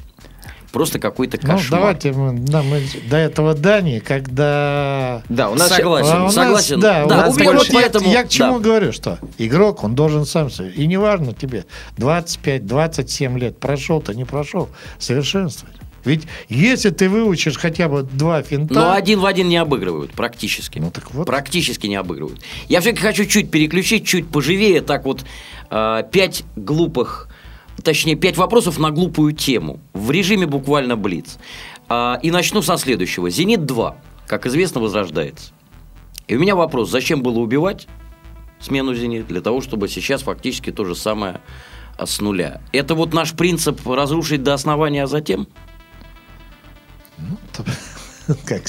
[0.72, 1.80] Просто какой-то Ну, кошмар.
[1.80, 6.12] давайте мы, да, мы до этого Дани, когда Да, у нас Согласен.
[6.14, 6.80] А у нас, согласен.
[6.80, 8.64] да, у Да, нас у меня больше- вот поэтому- я, я к чему да.
[8.66, 10.70] говорю, что игрок, он должен сам себе.
[10.72, 11.66] И неважно тебе
[11.98, 15.76] 25-27 лет, прошел-то, не прошел, совершенствовать.
[16.08, 18.74] Ведь если ты выучишь хотя бы два финта...
[18.74, 20.80] Но один в один не обыгрывают, практически.
[20.80, 21.28] Ну, так вот.
[21.28, 22.40] Практически не обыгрывают.
[22.70, 25.26] Я все-таки хочу чуть переключить, чуть поживее, так вот,
[25.70, 27.28] э, пять глупых,
[27.84, 31.38] точнее, пять вопросов на глупую тему, в режиме буквально блиц.
[31.90, 33.30] А, и начну со следующего.
[33.30, 33.96] «Зенит-2»,
[34.28, 35.52] как известно, возрождается.
[36.28, 37.88] И у меня вопрос, зачем было убивать
[38.60, 39.28] смену «Зенит»?
[39.28, 41.42] Для того, чтобы сейчас фактически то же самое
[41.98, 42.62] а, с нуля.
[42.72, 45.48] Это вот наш принцип разрушить до основания, а затем?
[48.46, 48.64] Как?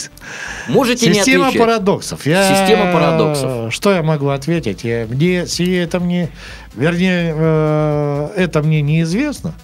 [0.69, 1.67] Можете не Система отвечать.
[1.67, 2.27] парадоксов.
[2.27, 3.75] Я, Система парадоксов.
[3.75, 4.85] Что я могу ответить?
[4.85, 6.31] Я, мне, это мне,
[6.75, 9.55] вернее, э, это мне неизвестно.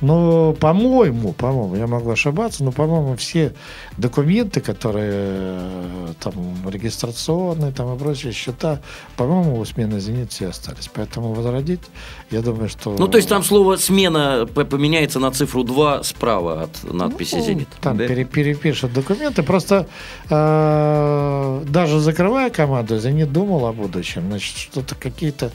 [0.00, 3.54] Но, по-моему, по-моему, я могу ошибаться, но, по-моему, все
[3.96, 6.34] документы, которые э, там
[6.68, 8.80] регистрационные там и прочие счета,
[9.16, 10.90] по-моему, у смены «Зенит» все остались.
[10.92, 11.80] Поэтому возродить,
[12.34, 12.94] я думаю, что...
[12.98, 17.68] Ну, то есть там слово «смена» поменяется на цифру 2 справа от надписи Ну, «Зенит».
[17.80, 18.06] Там Да.
[18.06, 19.42] пере- перепишут документы.
[19.42, 19.86] Просто
[20.30, 24.22] э, даже закрывая команду, «Зенит» думал о будущем.
[24.28, 25.50] Значит, что-то какие-то...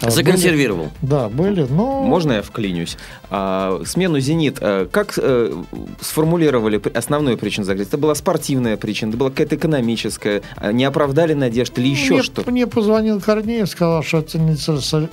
[0.00, 0.84] э, Законсервировал.
[1.00, 1.66] были- Да, были.
[1.70, 2.02] Но...
[2.02, 2.96] Можно я вклинюсь?
[3.30, 4.58] А, смену «Зенит».
[4.60, 5.52] э, Как э,
[6.00, 7.88] сформулировали основную причину закрытия?
[7.88, 12.22] Это была спортивная причина, это была какая-то экономическая, а не оправдали надежд или еще мне,
[12.22, 12.50] что?
[12.50, 15.08] Мне позвонил Корнеев, сказал, что это нецелесо-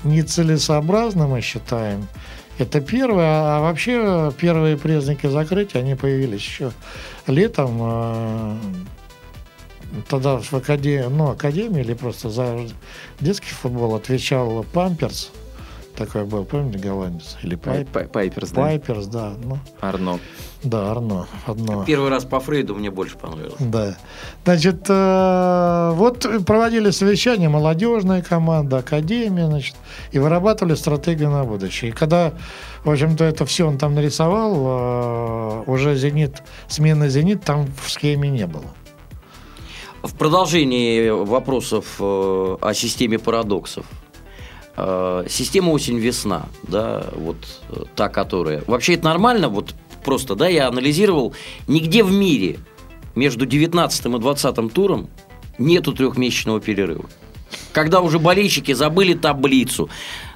[1.12, 2.08] нецелесообразно, мы считаем.
[2.58, 3.58] Это первое.
[3.58, 6.72] А вообще первые признаки закрытия, они появились еще
[7.28, 7.78] летом.
[7.82, 8.56] э,
[10.08, 12.66] Тогда в академии, ну, академии или просто за
[13.20, 15.32] детский футбол отвечал Памперс.
[16.06, 17.38] Такой был, помните, голландец?
[17.44, 18.62] Или Пай- Пайп- Пай- Пайперс, да?
[18.62, 19.34] Пайперс, да.
[19.44, 20.20] Ну, Арно.
[20.64, 21.28] да, Арно.
[21.46, 21.84] Одно.
[21.86, 23.54] Первый раз по Фрейду мне больше понравилось.
[23.60, 23.96] Да.
[24.44, 29.76] Значит, э, вот проводили совещание молодежная команда, академия, значит,
[30.12, 31.92] и вырабатывали стратегию на будущее.
[31.92, 32.34] И когда,
[32.84, 38.30] в общем-то, это все он там нарисовал, э, уже «Зенит», смена «Зенит» там в схеме
[38.30, 38.66] не было.
[40.02, 43.86] В продолжении вопросов э, о системе парадоксов.
[44.84, 47.38] Э, Система осень-весна, да, вот
[47.70, 48.64] э, та, которая...
[48.66, 51.36] Вообще это нормально, вот просто, да, я анализировал,
[51.68, 52.58] нигде в мире
[53.14, 55.08] между 19 и 20 туром
[55.60, 57.06] нету трехмесячного перерыва.
[57.74, 59.90] Когда уже болельщики забыли таблицу.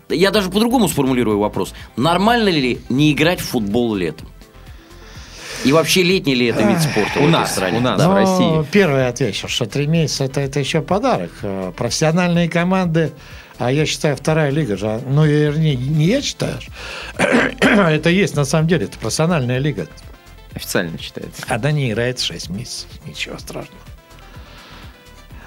[0.10, 1.74] Я даже по-другому сформулирую вопрос.
[1.96, 4.28] Нормально ли не играть в футбол летом?
[5.64, 7.78] И вообще летний ли это вид спорта у в этой нас, стране?
[7.80, 7.98] у нас.
[7.98, 8.10] Да.
[8.10, 8.58] в России.
[8.58, 11.32] Ну, Первый отвечу, что три месяца это, это еще подарок.
[11.42, 13.12] Э, Профессиональные команды,
[13.58, 16.60] а я считаю, вторая лига же, ну, вернее, не я считаю,
[17.58, 19.88] это есть на самом деле, это профессиональная лига.
[20.54, 21.44] Официально считается.
[21.50, 22.88] Она не играет 6 месяцев.
[23.06, 23.82] Ничего страшного.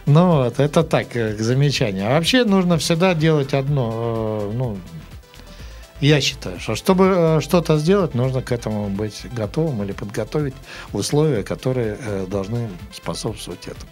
[0.04, 2.06] Ну вот, это так, э, к замечанию.
[2.06, 4.50] А вообще нужно всегда делать одно.
[4.50, 4.78] э, Ну,
[6.00, 10.54] я считаю, что чтобы э, что-то сделать, нужно к этому быть готовым или подготовить
[10.92, 13.90] условия, которые э, должны способствовать этому.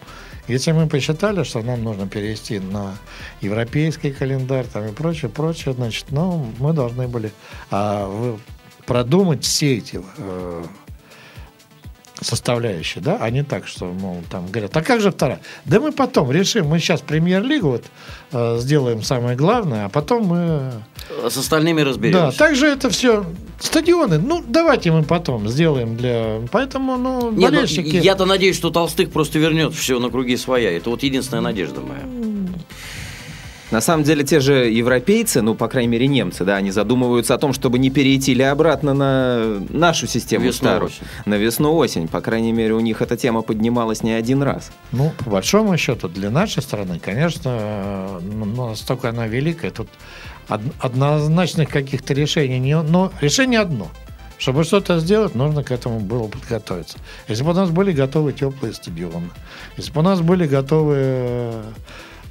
[0.49, 2.97] Если мы посчитали, что нам нужно перевести на
[3.41, 7.33] европейский календарь там и прочее, прочее, значит, ну, мы должны были
[7.73, 8.37] а,
[8.87, 10.65] продумать все эти э,
[12.27, 15.41] составляющие, да, а не так, что, мол, там говорят, а как же вторая?
[15.65, 17.85] Да мы потом решим, мы сейчас премьер-лигу вот
[18.33, 20.73] э, сделаем самое главное, а потом мы...
[21.29, 22.39] С остальными Да, разберемся.
[22.39, 23.25] также это все
[23.61, 26.41] стадионы, ну, давайте мы потом сделаем для...
[26.51, 27.97] Поэтому, ну, Не, ну, болельщики...
[27.97, 30.77] я-то надеюсь, что Толстых просто вернет все на круги своя.
[30.77, 32.26] Это вот единственная надежда моя.
[33.71, 37.39] На самом деле те же европейцы, ну, по крайней мере, немцы, да, они задумываются о
[37.39, 40.91] том, чтобы не перейти ли обратно на нашу систему старую.
[40.91, 41.07] Весну-осень.
[41.25, 42.09] На весну-осень.
[42.09, 44.71] По крайней мере, у них эта тема поднималась не один раз.
[44.93, 49.89] Ну, по большому счету, для нашей страны, конечно, настолько она великая, тут
[50.49, 52.81] од- однозначных каких-то решений не...
[52.81, 53.89] Но решение одно.
[54.39, 56.99] Чтобы что-то сделать, нужно к этому было подготовиться.
[57.27, 59.31] Если бы у нас были готовы теплые стадионы,
[59.79, 61.63] если бы у нас были готовы, э,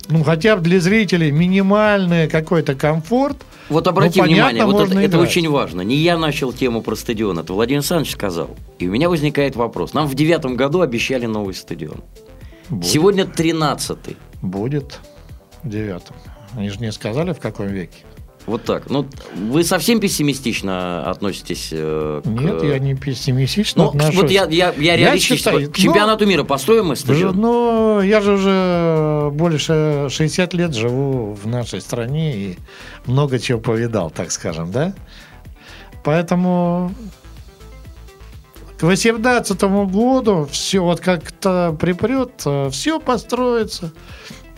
[0.09, 3.37] ну, хотя бы для зрителей минимальный какой-то комфорт,
[3.69, 5.81] Вот обрати Ну, понятно, внимание, вот это, это очень важно.
[5.81, 8.49] Не я начал тему про стадион, это Владимир Александрович сказал.
[8.79, 9.93] И у меня возникает вопрос.
[9.93, 12.03] Нам в девятом году обещали новый стадион.
[12.69, 14.17] будет, Сегодня тринадцатый.
[14.41, 14.99] будет
[15.63, 16.15] в девятом.
[16.55, 18.03] Они же не сказали, в каком веке.
[18.45, 18.89] Вот так.
[18.91, 22.27] Ну, вы совсем пессимистично относитесь э, к...
[22.27, 24.15] Нет, я не пессимистично Ну, отношусь.
[24.15, 25.35] вот я, я, я реалистично...
[25.37, 27.35] считаю, К чемпионату мира построим мы Ж- стадион?
[27.35, 32.57] Ну, я же уже больше 60 лет живу в нашей стране и
[33.07, 34.93] много чего повидал, так скажем, да?
[36.03, 36.91] Поэтому
[38.77, 43.91] к 18 году все вот как-то припрет, все построится.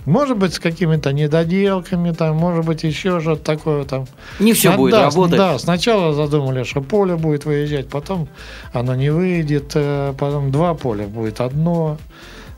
[0.08, 4.08] Может быть, с какими-то недоделками, там, может быть, еще что-то такое там.
[4.40, 5.38] Не все А, будет да, работать.
[5.38, 8.30] Да, сначала задумали, что поле будет выезжать, потом
[8.72, 11.98] оно не выйдет, э, потом два поля будет одно.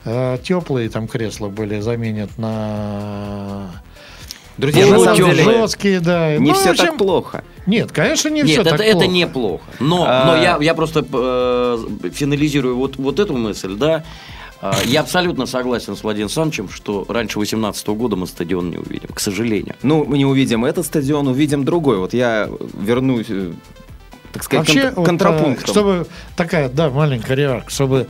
[0.06, 3.72] Э, Теплые там кресла были заменят на
[4.60, 6.38] Друзья, Ну, на самом деле, жесткие, да.
[6.38, 7.44] не Ну, все общем, так плохо.
[7.66, 9.08] Нет, конечно, не Нет, все это, так это плохо.
[9.08, 9.64] неплохо.
[9.80, 14.04] Но, А- но я, я просто э, финализирую вот, вот эту мысль, да.
[14.62, 19.10] А, Я абсолютно согласен с Владимиром Александровичем, что раньше 2018 года мы стадион не увидим,
[19.14, 19.76] к сожалению.
[19.84, 21.98] Ну, мы не увидим этот стадион, увидим другой.
[22.00, 23.54] Вот я вернусь, э,
[24.34, 25.64] так сказать, Вообще, контр- вот, контрапунктом.
[25.66, 28.08] э, чтобы такая, да, маленькая ремарка, чтобы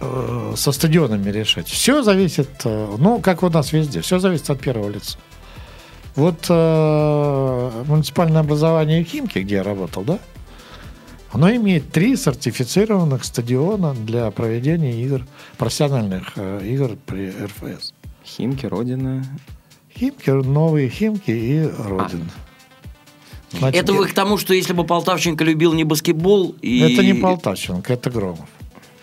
[0.00, 1.68] э, со стадионами решать.
[1.68, 5.18] Все зависит, э, ну, как у нас везде, все зависит от первого лица.
[6.16, 10.18] Вот э, муниципальное образование Химки, где я работал, да,
[11.32, 15.26] оно имеет три сертифицированных стадиона для проведения игр,
[15.58, 17.94] профессиональных э, игр при РФС.
[18.24, 19.24] Химки, Родина.
[19.96, 22.30] Химки, новые Химки и Родина.
[23.52, 26.80] Значит, это вы к тому, что если бы Полтавченко любил не баскетбол и...
[26.80, 28.48] Это не Полтавченко, это Громов.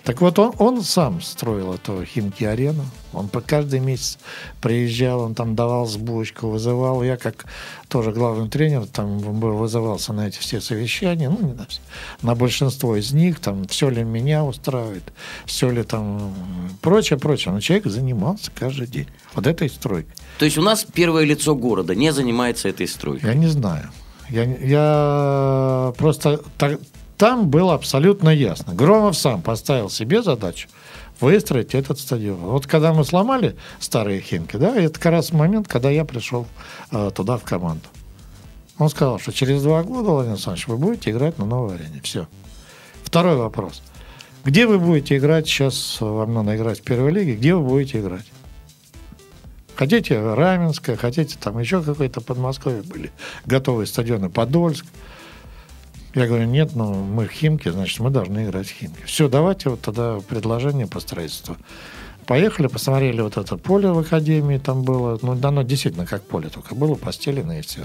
[0.03, 2.85] Так вот, он, он сам строил эту Химки-арену.
[3.13, 4.17] Он по каждый месяц
[4.61, 7.03] приезжал, он там давал сбочку, вызывал.
[7.03, 7.45] Я как
[7.87, 11.79] тоже главный тренер там был, вызывался на эти все совещания, ну, не на все,
[12.21, 15.03] на большинство из них, там, все ли меня устраивает,
[15.45, 16.33] все ли там,
[16.81, 17.53] прочее, прочее.
[17.53, 20.13] Но человек занимался каждый день вот этой стройкой.
[20.39, 23.29] То есть у нас первое лицо города не занимается этой стройкой.
[23.29, 23.89] Я не знаю.
[24.29, 26.79] Я, я просто так,
[27.17, 28.73] там было абсолютно ясно.
[28.73, 30.67] Громов сам поставил себе задачу
[31.19, 32.39] выстроить этот стадион.
[32.39, 36.45] Вот когда мы сломали старые Химки, да, это как раз момент, когда я пришел
[36.91, 37.87] э, туда в команду.
[38.77, 41.99] Он сказал, что через два года, Владимир Александрович, вы будете играть на новой арене.
[42.03, 42.27] Все.
[43.03, 43.81] Второй вопрос.
[44.43, 45.47] Где вы будете играть?
[45.47, 47.35] Сейчас вам надо играть в первой лиге.
[47.35, 48.25] Где вы будете играть?
[49.75, 53.11] Хотите Раменское, хотите там еще какой-то Подмосковье были
[53.45, 54.85] готовые стадионы Подольск.
[56.17, 59.03] Я говорю, нет, ну мы Химки, значит, мы должны играть в Химки.
[59.05, 61.57] Все, давайте вот тогда предложение по строительству.
[62.25, 66.73] Поехали, посмотрели вот это поле в Академии, там было, ну, оно действительно как поле, только
[66.73, 67.81] было постелено и все.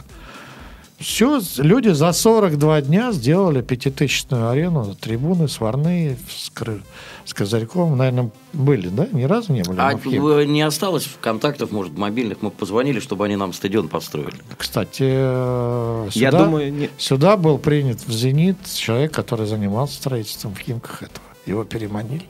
[1.03, 6.80] Все, люди за 42 дня сделали пятитысячную арену, трибуны сварные, с, кры,
[7.24, 7.96] с козырьком.
[7.96, 9.09] Наверное, были, да?
[9.12, 9.78] Ни разу не были?
[9.80, 12.38] А в не осталось контактов, может, мобильных?
[12.42, 14.36] Мы позвонили, чтобы они нам стадион построили.
[14.57, 20.55] Кстати, э, Я сюда, думаю, не- сюда был принят в «Зенит» человек, который занимался строительством
[20.55, 21.26] в Химках этого.
[21.46, 22.26] Его переманили.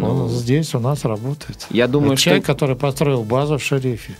[0.00, 1.66] Он здесь у нас работает.
[1.70, 4.16] Я думаю, Это что- человек, который построил базу в Шерифе.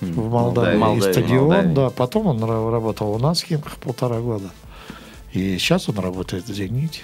[0.00, 0.76] В Молдавии.
[0.76, 1.74] Молдавии, И стадион, Молдавии.
[1.74, 1.90] да.
[1.90, 4.50] Потом он ра- работал у нас в Химках полтора года.
[5.32, 7.00] И сейчас он работает в «Зените».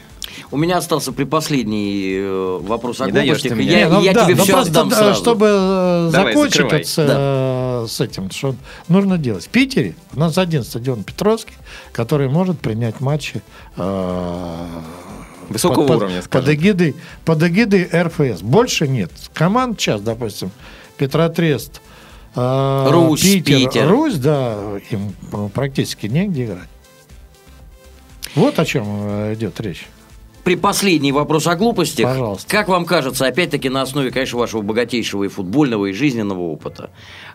[0.51, 3.24] У меня остался предпоследний э, вопрос о мне.
[3.26, 5.20] Я, Не, ну я да, тебе ну все просто, отдам да, сразу.
[5.20, 6.84] Чтобы э, Давай, закончить закрывай.
[6.84, 8.55] с, э, с этим, что
[8.88, 9.45] нужно делать.
[9.45, 11.53] В Питере у нас один стадион Петровский,
[11.93, 13.43] который может принять матчи
[13.76, 14.66] э,
[15.51, 16.47] Высокого под, уровня, под, скажем.
[16.47, 18.40] под, эгидой, под эгидой РФС.
[18.43, 19.11] Больше нет.
[19.34, 20.51] Команд сейчас, допустим,
[20.97, 21.82] Петротрест,
[22.35, 23.89] э, Русь, Питер, Питер.
[23.89, 26.68] Русь, да, им э, практически негде играть.
[28.35, 29.87] Вот о чем э, идет речь.
[30.45, 32.07] При последний вопрос о глупостях.
[32.07, 32.51] Пожалуйста.
[32.51, 36.91] Как вам кажется, опять-таки на основе, конечно, вашего богатейшего и футбольного, и жизненного опыта,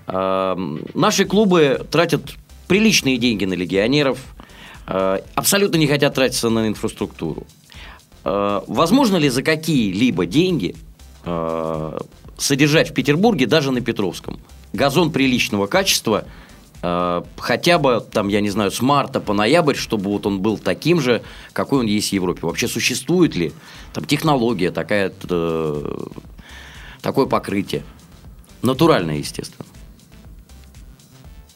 [0.07, 2.21] эм, наши клубы тратят
[2.67, 4.19] приличные деньги на легионеров,
[4.87, 7.47] э, абсолютно не хотят тратиться на инфраструктуру.
[8.25, 10.75] Э, возможно ли за какие-либо деньги
[11.23, 11.99] э,
[12.37, 14.37] содержать в Петербурге, даже на Петровском,
[14.73, 16.25] газон приличного качества,
[16.81, 20.57] э, хотя бы, там, я не знаю, с марта по ноябрь, чтобы вот он был
[20.57, 21.21] таким же,
[21.53, 22.41] какой он есть в Европе.
[22.43, 23.51] Вообще существует ли
[23.93, 25.97] там технология, такая, э,
[27.01, 27.83] такое покрытие?
[28.61, 29.65] Натуральное, естественно.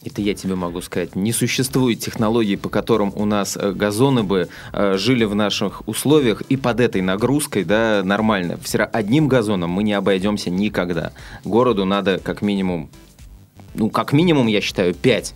[0.03, 1.15] Это я тебе могу сказать.
[1.15, 6.41] Не существует технологий, по которым у нас э, газоны бы э, жили в наших условиях
[6.41, 8.57] и под этой нагрузкой, да, нормально.
[8.63, 11.11] Все одним газоном мы не обойдемся никогда.
[11.45, 12.89] Городу надо как минимум,
[13.75, 15.35] ну, как минимум, я считаю, 5.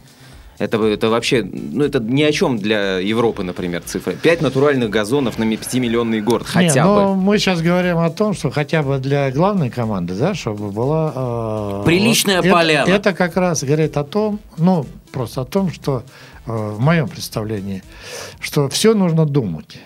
[0.57, 4.13] Это, это вообще, ну, это ни о чем для Европы, например, цифра.
[4.13, 6.95] 5 натуральных газонов на 5-миллионный город, хотя Не, бы.
[6.95, 11.81] но мы сейчас говорим о том, что хотя бы для главной команды, да, чтобы была...
[11.81, 12.89] э, Приличная это- поляна.
[12.89, 16.03] Это, как раз говорит о том, ну, просто о том, что
[16.45, 17.83] э, в моем представлении,
[18.39, 19.77] что все нужно думать.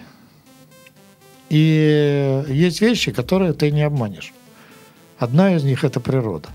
[1.49, 4.33] И есть вещи, которые ты не обманешь.
[5.17, 6.47] Одна из них– это природа.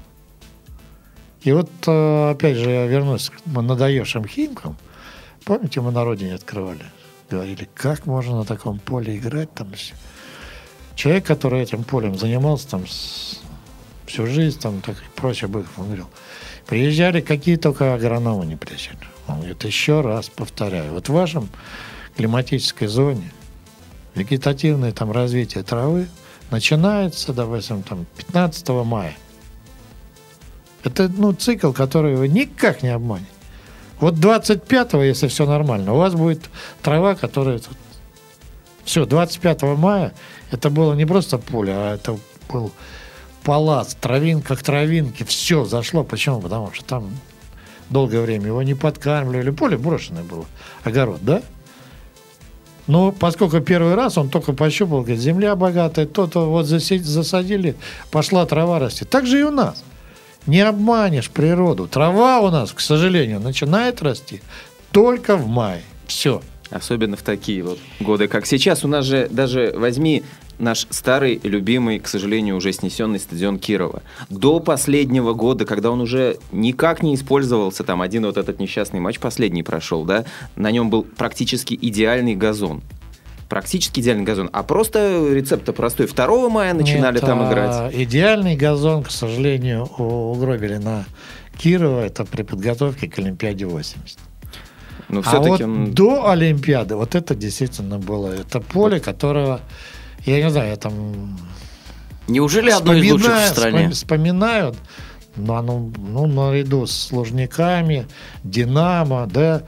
[1.45, 4.77] И вот, э, опять же, я вернусь к надоевшим химкам.
[5.45, 6.85] Помните, мы на родине открывали?
[7.31, 9.69] Говорили, как можно на таком поле играть там.
[10.97, 13.41] Человек, который этим полем занимался там с-
[14.07, 16.07] всю жизнь, там так и прочее, Быков, он говорил,
[16.67, 18.99] приезжали какие только агрономы не приезжали.
[19.27, 21.49] Он говорит, еще раз повторяю, вот в вашем
[22.17, 23.31] климатической зоне
[24.15, 26.09] вегетативное там развитие травы
[26.51, 29.17] начинается, допустим, там 15 мая.
[30.85, 33.31] Это, ну, цикл, который вы никак не обманете.
[34.01, 36.51] Вот 25-го, если все нормально, у вас будет
[36.83, 37.61] трава, которая.
[38.85, 40.13] Все, 25 мая
[40.51, 42.19] это было не просто поле, а это
[42.51, 42.71] был
[43.43, 46.05] палац, травинка к травинке, все зашло.
[46.05, 46.41] Почему?
[46.41, 47.11] Потому что там
[47.89, 49.51] долгое время его не подкармливали.
[49.51, 50.45] Поле брошенное было,
[50.83, 51.43] огород, да?
[52.87, 57.77] Но поскольку первый раз он только пощупал, говорит, земля богатая, то-то вот засадили,
[58.11, 59.07] пошла трава расти.
[59.07, 59.83] Так же и у нас.
[60.47, 61.87] Не обманешь природу.
[61.89, 64.43] Трава у нас, к сожалению, начинает расти
[64.93, 65.83] только в мае.
[66.07, 66.43] Все.
[66.71, 68.85] Особенно в такие вот годы, как сейчас.
[68.85, 70.23] У нас же даже возьми
[70.59, 74.03] наш старый, любимый, к сожалению, уже снесенный стадион Кирова.
[74.29, 79.19] До последнего года, когда он уже никак не использовался, там один вот этот несчастный матч
[79.19, 80.25] последний прошел, да,
[80.57, 82.83] на нем был практически идеальный газон.
[83.55, 86.09] Практически идеальный газон, а просто рецепт простой.
[86.09, 87.95] 2 мая начинали Нет, там а, играть.
[87.95, 91.05] Идеальный газон, к сожалению, угробили на
[91.57, 92.01] Кирова.
[92.01, 94.19] Это при подготовке к Олимпиаде 80.
[95.09, 95.93] Но А все-таки вот он...
[95.95, 98.33] до Олимпиады вот это действительно было.
[98.33, 99.61] Это поле, которого,
[100.27, 101.39] я не знаю, я там
[102.27, 103.85] Неужели одно из лучших в стране?
[103.85, 104.77] вспом- вспоминают,
[105.37, 108.09] но оно, ну, наряду с Лужниками,
[108.43, 109.63] Динамо, да.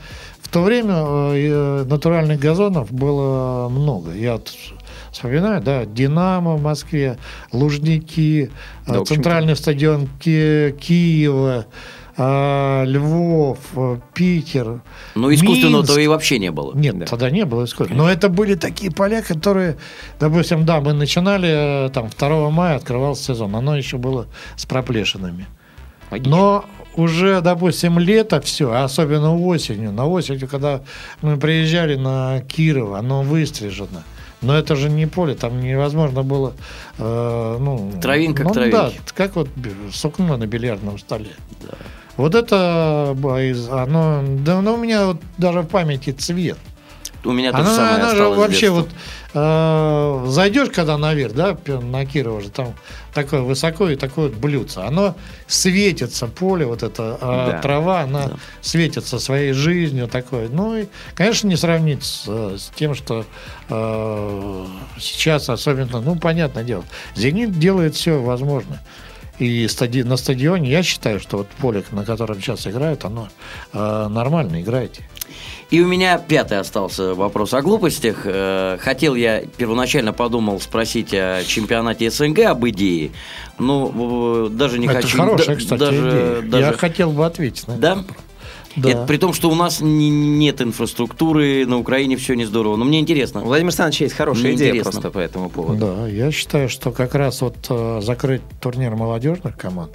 [0.47, 0.95] В то время
[1.35, 4.13] э, натуральных газонов было много.
[4.15, 4.39] Я
[5.11, 7.19] вспоминаю, да, Динамо в Москве,
[7.51, 8.53] Лужники,
[8.87, 9.15] Да, э, общем-то.
[9.15, 11.67] центральный стадион Ки- Киева,
[12.17, 14.83] э, Львов, э, Питер.
[15.17, 16.73] Ну, искусственного-то и вообще не было.
[16.77, 17.07] Нет, Да.
[17.07, 17.97] тогда не было искусства.
[17.97, 19.77] Но это были такие поля, которые,
[20.21, 25.49] допустим, да, мы начинали, э, там, 2 мая открывался сезон, оно еще было с проплешинами.
[26.13, 26.37] Логично.
[26.37, 26.65] Но
[26.97, 30.81] уже, допустим, лето все, а особенно осенью, на осенью, когда
[31.23, 34.03] мы приезжали на Кирово, оно выстрижено.
[34.43, 36.53] Но это же не поле, там невозможно было,
[36.99, 37.93] э, ну...
[38.03, 38.77] Травинка к ну, травинке.
[38.77, 39.49] Да, как вот
[39.93, 41.31] сукно на бильярдном столе.
[42.17, 46.59] Вот это, из- оно, да, ну, у меня вот даже в памяти цвет.
[47.27, 48.89] У меня то же Она, самое она же вообще вот
[49.35, 52.75] э, зайдешь, когда наверх, да, на Кирово же там
[53.13, 55.17] такое высоко и такое вот блюдце, оно
[55.47, 57.59] светится поле, вот эта э, Да.
[57.61, 60.49] трава, она светится своей жизнью такой.
[60.49, 63.25] Ну и, конечно, не сравнить с, э, с тем, что
[63.69, 64.67] э,
[64.99, 68.83] сейчас особенно, ну понятное дело, Зенит делает все возможное.
[69.39, 73.29] И стади- на стадионе я считаю, что вот поле, на котором сейчас играют, оно
[73.75, 75.07] э, нормально играете.
[75.71, 78.23] И у меня пятый остался вопрос о глупостях.
[78.25, 83.11] Э, Хотел я, первоначально подумал спросить о чемпионате СНГ, об идее.
[83.59, 85.17] Ну, даже не Это хочу...
[85.19, 86.51] хорошая, да- кстати, даже, идея.
[86.51, 87.77] даже- Я хотел бы ответить на.
[87.77, 88.05] Да?
[88.77, 88.91] Да.
[88.91, 92.77] Это при том, что у нас не- нет инфраструктуры, на Украине все не здорово.
[92.77, 93.41] Но мне интересно.
[93.41, 94.93] У Владимира Александровича есть хорошая Мне идея интересно.
[94.93, 95.79] просто по этому поводу.
[95.97, 99.93] Да, я считаю, что как раз вот э, закрыть турнир молодежных команд,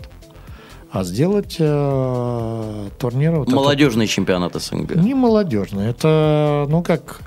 [0.91, 4.95] а сделать э, турнир вот Молодежный чемпионат СНГ.
[4.95, 7.21] не молодежный, это ну как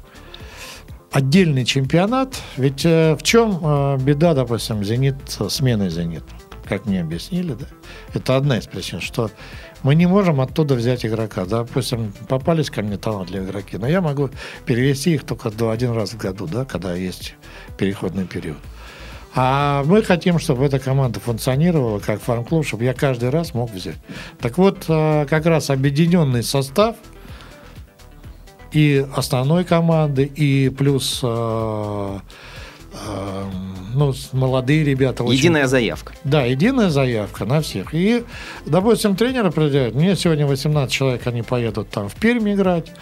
[1.11, 2.37] отдельный чемпионат.
[2.57, 5.17] Ведь э, в чем э, беда, допустим, зенит
[5.49, 6.25] смены зенит,
[6.69, 7.67] как мне объяснили, да?
[8.13, 9.31] Это одна из причин, что
[9.83, 11.47] мы не можем оттуда взять игрока.
[11.47, 14.31] Допустим, попались ко мне талантливые игроки, но я могу
[14.67, 17.35] перевести их только до один раз в году, да, когда есть
[17.79, 18.59] переходный период.
[19.37, 23.97] А мы хотим, чтобы эта команда функционировала как фарм-клуб, чтобы я каждый раз мог взять.
[24.41, 26.97] Так вот, э, как раз объединенный состав
[28.73, 32.19] и основной команды, и плюс э,
[32.93, 33.45] э,
[33.95, 35.25] ну, молодые ребята.
[35.25, 36.13] очень- Единая заявка.
[36.25, 37.93] да, единая заявка на всех.
[37.95, 38.25] И,
[38.67, 42.93] допустим, тренеры определяют, мне сегодня 18 человек, они поедут там в Пермь играть,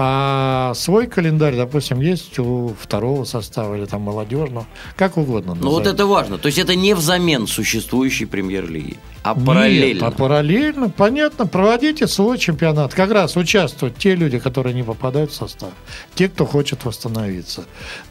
[0.00, 5.54] а свой календарь, допустим, есть у второго состава или там молодежного, как угодно.
[5.60, 6.38] Ну вот это важно.
[6.38, 10.06] То есть это не взамен существующей премьер-лиги, а Нет, параллельно.
[10.06, 12.94] а параллельно, понятно, проводите свой чемпионат.
[12.94, 15.70] Как раз участвуют те люди, которые не попадают в состав,
[16.14, 17.64] те, кто хочет восстановиться,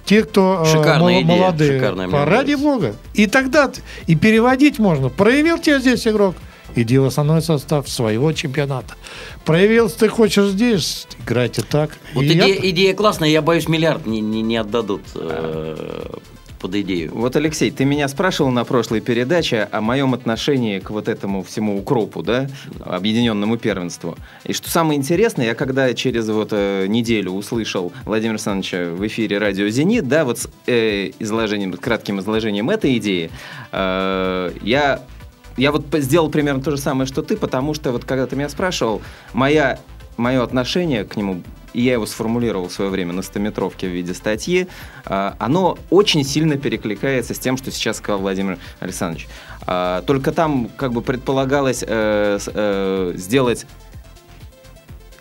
[0.03, 1.71] те, кто э, Шикарная мол- идея, молодые.
[1.79, 2.95] шикарная, Ради бога.
[3.13, 3.71] И тогда
[4.07, 5.07] и переводить можно.
[5.07, 6.35] Проявил тебя здесь игрок,
[6.75, 8.93] иди в основной состав своего чемпионата.
[9.45, 11.91] Проявился ты хочешь здесь, играйте так.
[12.13, 16.05] Вот И я- идея, идея классная, я боюсь, миллиард не, не, не отдадут э,
[16.59, 17.11] под идею.
[17.13, 21.77] Вот, Алексей, ты меня спрашивал на прошлой передаче о моем отношении к вот этому всему
[21.77, 22.49] укропу, да,
[22.83, 24.17] объединенному первенству.
[24.43, 29.37] И что самое интересное, я когда через вот э, неделю услышал Владимира Александровича в эфире
[29.37, 33.29] радио «Зенит», да, вот с э, изложением, кратким изложением этой идеи,
[33.71, 35.01] э, я
[35.57, 38.47] я вот сделал примерно то же самое, что ты, потому что вот когда ты меня
[38.47, 39.01] спрашивал,
[39.33, 39.79] моя,
[40.15, 41.41] мое отношение к нему,
[41.73, 44.67] и я его сформулировал в свое время на стометровке в виде статьи,
[45.05, 49.27] а, оно очень сильно перекликается с тем, что сейчас сказал Владимир Александрович.
[49.65, 53.65] А, Только там как бы предполагалось э, э, сделать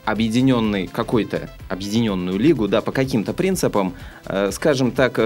[0.04, 3.94] объединенный какой-то объединенную лигу, да, по каким-то принципам,
[4.26, 5.18] э, скажем так,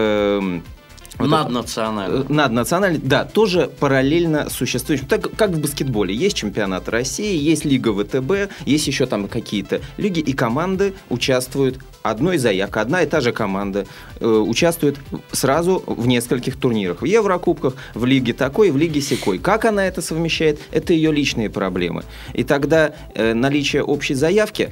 [1.20, 2.14] вот это- Наднационально.
[2.28, 5.06] Э, Наднациональный, да, тоже параллельно существующим.
[5.06, 6.14] Так как в баскетболе.
[6.14, 11.78] Есть чемпионат России, есть Лига ВТБ, есть еще там какие-то лиги, и команды участвуют.
[12.02, 13.84] Одной заявка, одна и та же команда
[14.20, 14.96] э, участвует
[15.32, 17.02] сразу в нескольких турнирах.
[17.02, 19.38] В Еврокубках, в Лиге такой, в Лиге секой.
[19.38, 22.04] Как она это совмещает, это ее личные проблемы.
[22.32, 24.70] И тогда э, наличие общей заявки,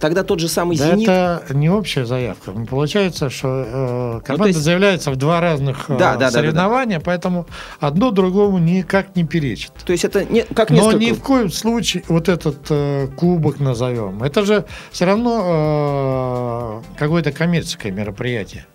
[0.00, 2.52] тогда тот же самый Да «Зенит» это не общая заявка.
[2.52, 6.24] Получается, что э, команда Ну, есть- заявляется в два разных э, Да, да, да, да,
[6.26, 6.30] да.
[6.30, 7.46] соревнования, поэтому
[7.80, 9.72] одно другому никак не перечит.
[9.84, 10.98] То есть это не, как Но несколько...
[10.98, 14.22] ни в коем случае вот этот э, кубок назовем.
[14.22, 18.66] Это же все равно э, какое-то коммерческое мероприятие.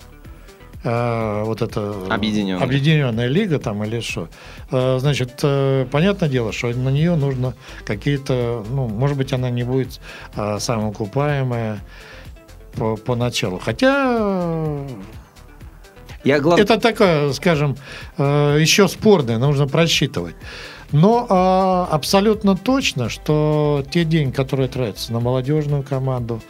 [0.83, 2.63] Э, вот это Объединенная.
[2.63, 4.29] объединенная лига там или что.
[4.71, 7.53] Э, значит, э, понятное дело, что на нее нужно
[7.85, 9.99] какие-то, ну, может быть, она не будет
[10.35, 11.79] э, самоокупаемая
[12.75, 13.59] по, поначалу.
[13.59, 14.87] Хотя э,
[16.23, 16.59] Я глав...
[16.59, 17.75] это такое, скажем,
[18.17, 20.35] э, еще спорное, нужно просчитывать.
[20.93, 26.41] Но э, абсолютно точно, что те деньги, которые тратятся на молодежную команду,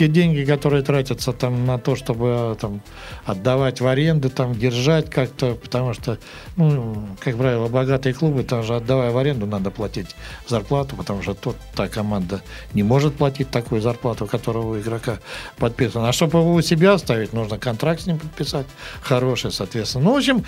[0.00, 2.80] те деньги, которые тратятся там на то, чтобы э, там
[3.26, 6.16] отдавать в аренду, там держать как-то, потому что,
[6.56, 10.16] ну, как правило, богатые клубы, там же отдавая в аренду, надо платить
[10.48, 12.40] зарплату, потому что тот, та команда
[12.72, 15.18] не может платить такую зарплату, которая у игрока
[15.58, 16.08] подписана.
[16.08, 18.66] А чтобы его у себя оставить, нужно контракт с ним подписать
[19.02, 20.04] хороший, соответственно.
[20.06, 20.44] Ну, в общем,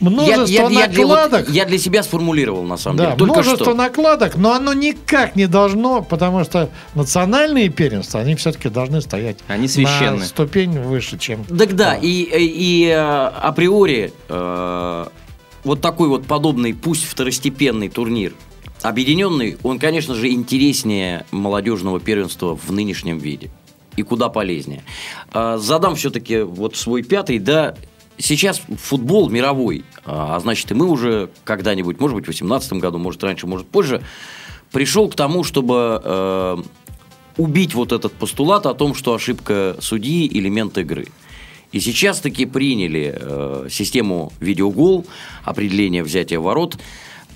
[0.00, 1.48] множество для, вот- накладок.
[1.50, 3.16] я для себя сформулировал, на самом Да, деле.
[3.18, 3.74] Только множество что.
[3.74, 9.68] накладок, но оно никак не должно, потому что национальные первенства, они все-таки должны стоять Они
[9.68, 10.18] священны.
[10.18, 11.44] на ступень выше, чем...
[11.44, 15.06] Так да, и, и, и, э, априори э,
[15.64, 18.32] вот такой вот подобный, пусть второстепенный турнир,
[18.82, 23.50] объединенный, он, конечно же, интереснее молодежного первенства в нынешнем виде.
[23.96, 24.84] И куда полезнее.
[25.32, 27.74] А, Задам все-таки вот свой пятый, да,
[28.18, 32.98] сейчас футбол мировой, а а значит, и мы уже когда-нибудь, может быть, в 2018 году,
[32.98, 34.02] может, раньше, может, позже,
[34.70, 36.56] пришел к тому, чтобы э,
[37.36, 41.06] убить вот этот постулат о том, что ошибка судьи– элемент игры.
[41.72, 45.04] И сейчас таки приняли э, систему видеогол,
[45.44, 46.78] определение взятия ворот.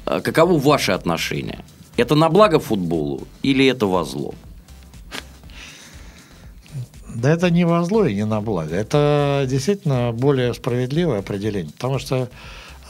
[0.07, 1.65] Э, каково ваше отношение?
[1.97, 4.35] Это на благо футболу или это во зло?
[7.15, 8.75] Да это не во зло и не на благо.
[8.75, 11.73] Это действительно более справедливое определение.
[11.73, 12.31] Потому что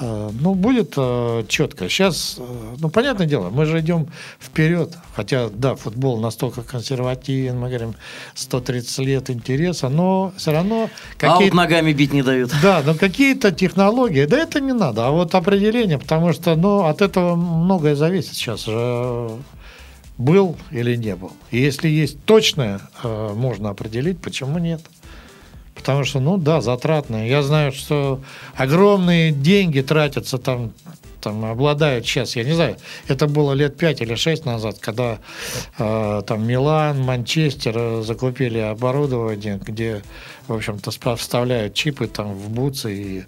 [0.00, 1.88] ну, будет э, четко.
[1.88, 4.08] Сейчас, э, ну, понятное дело, мы же идем
[4.40, 4.96] вперед.
[5.14, 7.94] Хотя, да, футбол настолько консервативен, мы говорим,
[8.34, 10.88] 130 лет интереса, но все равно
[11.20, 12.50] А вот ногами бить не дают.
[12.62, 17.02] Да, но какие-то технологии, да это не надо, а вот определение, потому что, ну, от
[17.02, 19.30] этого многое зависит сейчас же,
[20.16, 21.32] был или не был.
[21.50, 24.80] И если есть точное, э, можно определить, почему нет.
[25.80, 27.28] Потому что, ну да, затратные.
[27.30, 28.20] Я знаю, что
[28.54, 30.72] огромные деньги тратятся там,
[31.22, 32.76] там обладают сейчас, я не знаю,
[33.08, 35.18] это было лет 5 или 6 назад, когда
[35.78, 40.02] э, там Милан, Манчестер э, закупили оборудование, где,
[40.48, 43.24] в общем-то, вставляют чипы там в бутсы и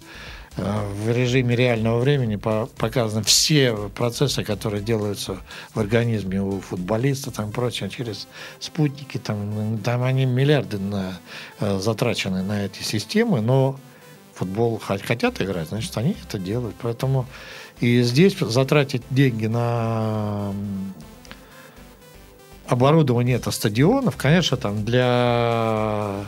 [0.57, 5.37] в режиме реального времени по- показаны все процессы, которые делаются
[5.73, 8.27] в организме у футболиста, там прочее, через
[8.59, 11.19] спутники, там, там они миллиарды на,
[11.59, 13.79] э, затрачены на эти системы, но
[14.35, 16.75] футбол хо- хотят играть, значит, они это делают.
[16.81, 17.25] Поэтому
[17.79, 20.53] и здесь затратить деньги на
[22.67, 26.25] оборудование это стадионов, конечно, там для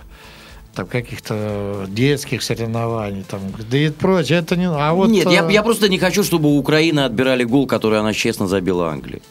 [0.76, 4.68] там каких-то детских соревнований, там, да и прочее, это не...
[4.70, 8.00] А вот, Нет, я, э, я просто не хочу, чтобы у Украины отбирали гол, который
[8.00, 9.22] она честно забила Англии.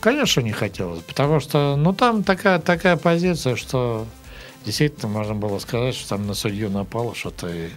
[0.00, 4.06] Конечно, не хотелось, потому что, ну, там такая, такая позиция, что
[4.64, 7.68] действительно можно было сказать, что там на судью напало что-то, и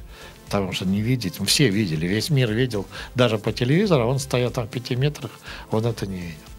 [0.46, 4.68] потому что не видеть, все видели, весь мир видел, даже по телевизору, он стоял там
[4.68, 5.32] в пяти метрах,
[5.72, 6.53] он это не видел.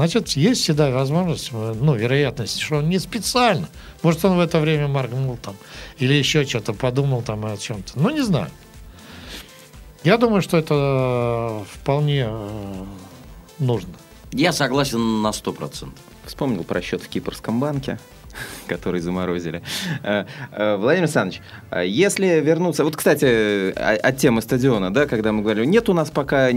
[0.00, 3.68] Значит, есть всегда возможность, э, ну, вероятность, что он не специально.
[4.02, 5.56] Может, он в это время моргнул там,
[5.98, 8.00] или еще что-то подумал там о чем-то.
[8.00, 8.48] Ну, не знаю.
[10.02, 12.84] Я думаю, что это вполне э,
[13.58, 13.92] нужно.
[14.32, 15.90] Я согласен на 100%.
[16.24, 17.98] Вспомнил про счет в Кипрском банке,
[18.66, 19.62] который заморозили.
[20.02, 22.84] Э, э, Владимир Александрович, э, если вернуться...
[22.84, 26.48] Вот, кстати, от темы стадиона, да, когда мы говорили, нет у нас пока,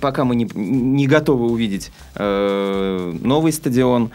[0.00, 4.10] пока мы не, не готовы увидеть новый стадион,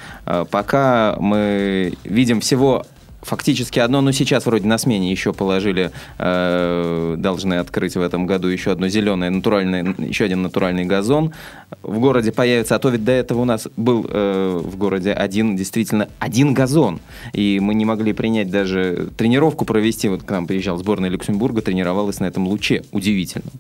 [0.52, 2.86] пока мы видим всего
[3.26, 8.48] фактически одно, но сейчас вроде на смене еще положили, э, должны открыть в этом году
[8.48, 11.34] еще одно зеленое натуральное, еще один натуральный газон
[11.82, 15.56] в городе появится, а то ведь до этого у нас был э, в городе один,
[15.56, 17.00] действительно, один газон,
[17.34, 22.20] и мы не могли принять даже тренировку провести, вот к нам приезжал сборная Люксембурга, тренировалась
[22.20, 22.84] на этом луче.
[22.92, 23.52] Удивительном.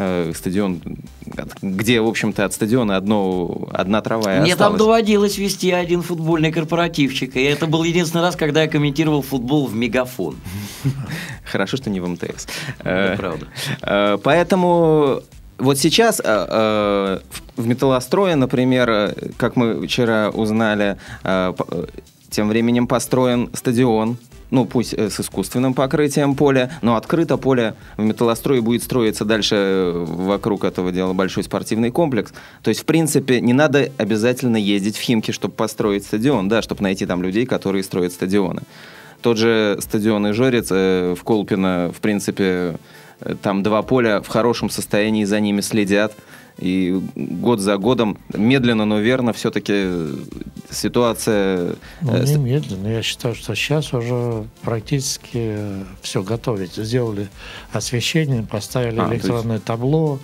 [0.00, 0.80] Э, стадион,
[1.60, 4.78] где, в общем-то, от стадиона одно, одна трава и Мне там осталась.
[4.78, 9.74] доводилось вести один футбольный корпоративчик, и это был единственный раз, когда я комментировал футбол в
[9.74, 10.36] мегафон.
[11.44, 12.46] Хорошо, что не в МТС.
[12.78, 13.46] Это Э, правда.
[13.82, 15.22] Э, Поэтому
[15.58, 17.20] вот сейчас в
[17.56, 20.96] металлострое, например, как мы вчера узнали,
[22.30, 24.16] тем временем построен стадион.
[24.50, 29.54] Ну, пусть э, с искусственным покрытием поля, но открыто поле в металлострое будет строиться дальше
[29.56, 32.32] э, вокруг этого дела большой спортивный комплекс.
[32.62, 36.82] То есть, в принципе, не надо обязательно ездить в Химки, чтобы построить стадион, да, чтобы
[36.82, 38.62] найти там людей, которые строят стадионы.
[39.20, 42.78] Тот же стадион Ижорец э, в Колпино, в принципе,
[43.20, 46.14] э, там два поля в хорошем состоянии, за ними следят.
[46.58, 49.86] И год за годом, медленно, но верно, все-таки
[50.70, 51.74] ситуация...
[52.00, 52.88] Ну, э, не с- медленно.
[52.88, 55.56] Я считаю, что сейчас уже практически
[56.02, 56.74] все готовить.
[56.74, 57.28] Сделали
[57.72, 60.18] освещение, поставили А, то есть- электронное табло.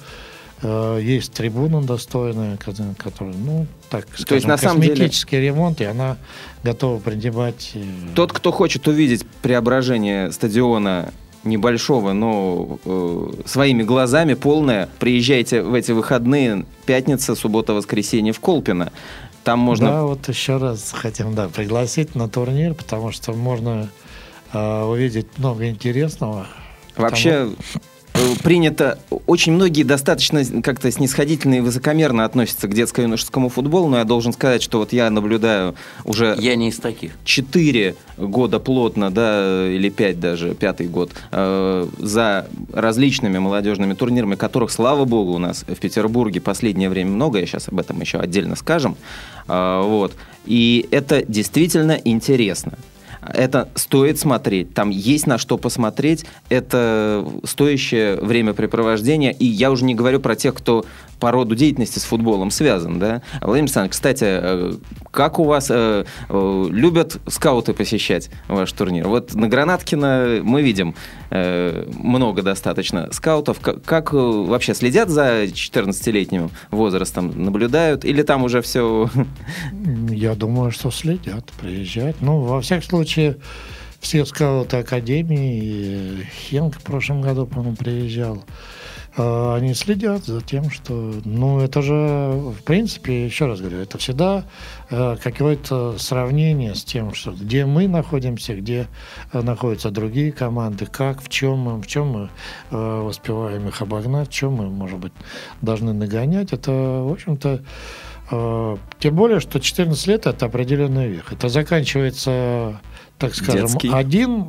[0.63, 5.85] Э, Есть трибуна достойная, ко- которая, ну, так скажем, на самом деле- косметический ремонт, и
[5.85, 6.17] она
[6.63, 7.73] готова принимать...
[7.75, 11.13] э, Тот, кто хочет увидеть преображение стадиона
[11.45, 18.93] небольшого, но э, своими глазами полное, приезжайте в эти выходные, пятница, суббота, воскресенье в Колпино.
[19.45, 19.89] Там можно...
[19.89, 23.91] Да, вот еще раз хотим да, пригласить на турнир, потому что можно
[24.53, 26.47] э, увидеть много интересного.
[26.97, 27.79] Вообще э,
[28.43, 34.33] принято, очень многие достаточно как-то снисходительно и высокомерно относятся к детско-юношескому футболу, но я должен
[34.33, 37.13] сказать, что вот я наблюдаю уже Я не из таких.
[37.25, 44.71] 4 года плотно, да, или 5 даже, пятый год, э, за различными молодежными турнирами, которых,
[44.71, 48.57] слава богу, у нас в Петербурге последнее время много, я сейчас об этом еще отдельно
[48.57, 48.97] скажем,
[49.49, 50.13] Э, вот,
[50.47, 52.75] и это действительно интересно.
[53.33, 59.95] Это стоит смотреть, там есть на что посмотреть, это стоящее времяпрепровождение, и я уже не
[59.95, 60.85] говорю про тех, кто
[61.25, 63.23] по роду деятельности с футболом связан, да.
[63.41, 64.73] Владимир Александрович, кстати, э,
[65.11, 69.09] как у вас э, э, любят скауты посещать ваш турнир?
[69.09, 70.95] Вот на Гранаткино мы видим
[71.31, 73.59] э, много достаточно скаутов.
[73.61, 79.09] Как, как, э, вообще следят за 14-летним возрастом, наблюдают, или там уже все...
[80.11, 82.19] Я думаю, что следят, приезжают.
[82.21, 83.39] Ну, во всяком случае,
[84.01, 88.45] все скауты Академии, Хенк в прошлом году, по-моему, приезжал,
[89.17, 91.15] они следят за тем, что...
[91.25, 94.45] Ну, это же, в принципе, еще раз говорю, это всегда
[94.91, 98.89] э, какое-то сравнение с тем, что где мы находимся, где
[99.33, 102.29] э, находятся другие команды, как, в чем мы, в чем мы
[102.73, 105.13] э, успеваем их обогнать, в чем мы, может быть,
[105.63, 106.53] должны нагонять.
[106.53, 107.63] Это, в общем-то,
[108.31, 111.31] Тем более, что 14 лет это определенный век.
[111.31, 112.81] Это заканчивается,
[113.19, 113.91] так скажем, Детский.
[113.93, 114.47] один,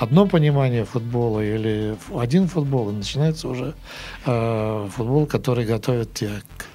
[0.00, 3.74] одно понимание футбола или один футбол, и начинается уже
[4.26, 6.66] э, футбол, который готовит тебя к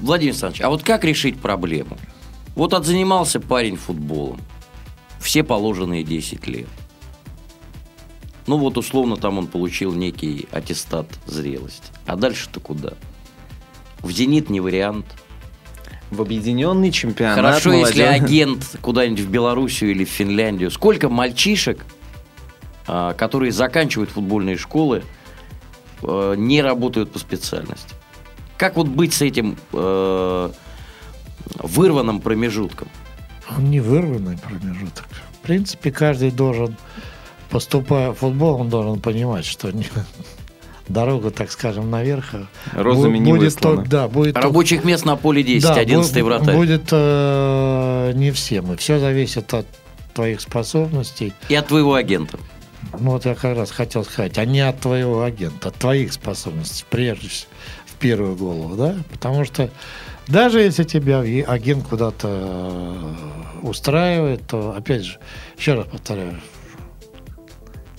[0.00, 1.96] Владимир Александрович, а вот как решить проблему?
[2.56, 4.40] Вот отзанимался парень футболом.
[5.20, 6.68] Все положенные 10 лет.
[8.46, 11.92] Ну вот условно там он получил некий аттестат зрелости.
[12.06, 12.94] А дальше-то куда?
[14.00, 15.04] В «Зенит» не вариант.
[16.10, 20.70] В объединенный чемпионат Хорошо, если молодежи- агент куда-нибудь в Белоруссию или в Финляндию.
[20.70, 21.84] Сколько мальчишек,
[23.16, 25.02] которые заканчивают футбольные школы,
[26.02, 27.94] э, не работают по специальности?
[28.56, 30.50] Как вот быть с этим э,
[31.62, 32.88] вырванным промежутком?
[33.56, 35.06] Он не вырванный промежуток.
[35.32, 36.76] В принципе, каждый должен,
[37.50, 39.86] поступая в футбол, он должен понимать, что не-
[40.88, 42.46] дорога, так скажем, наверх а
[42.82, 43.76] Розами будет выслана.
[43.76, 46.56] только- да, будет только- Рабочих мест на поле 10, Да, 11 бу- вратарь.
[46.56, 48.72] Будет э, не всем.
[48.72, 49.66] И все зависит от
[50.14, 51.32] твоих способностей.
[51.48, 52.38] И от твоего агента.
[52.98, 56.84] Ну, вот я как раз хотел сказать, а не от твоего агента, от твоих способностей,
[56.88, 57.50] прежде всего,
[57.86, 58.96] в первую голову, да?
[59.10, 59.70] Потому что
[60.26, 65.18] даже если тебя агент куда-то э, устраивает, то, опять же,
[65.56, 66.40] еще раз повторяю,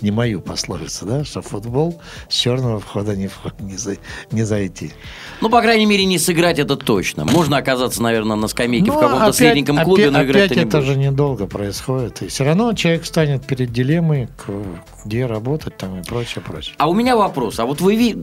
[0.02, 3.30] не мою пословицу, да, что в футбол с черного входа не,
[3.60, 3.98] не, за-
[4.32, 4.92] не зайти.
[5.42, 7.26] Ну, по крайней мере, не сыграть это точно.
[7.26, 10.58] Можно оказаться, наверное, на скамейке в Ну, каком-то опять- средненьком клубе, опять- но играть опять
[10.58, 12.22] не это же недолго происходит.
[12.22, 14.28] И все равно человек станет перед дилеммой,
[15.06, 16.76] где работать там и прочее, прочее.
[16.78, 17.60] А у меня вопрос.
[17.60, 18.16] А вот вы, ви-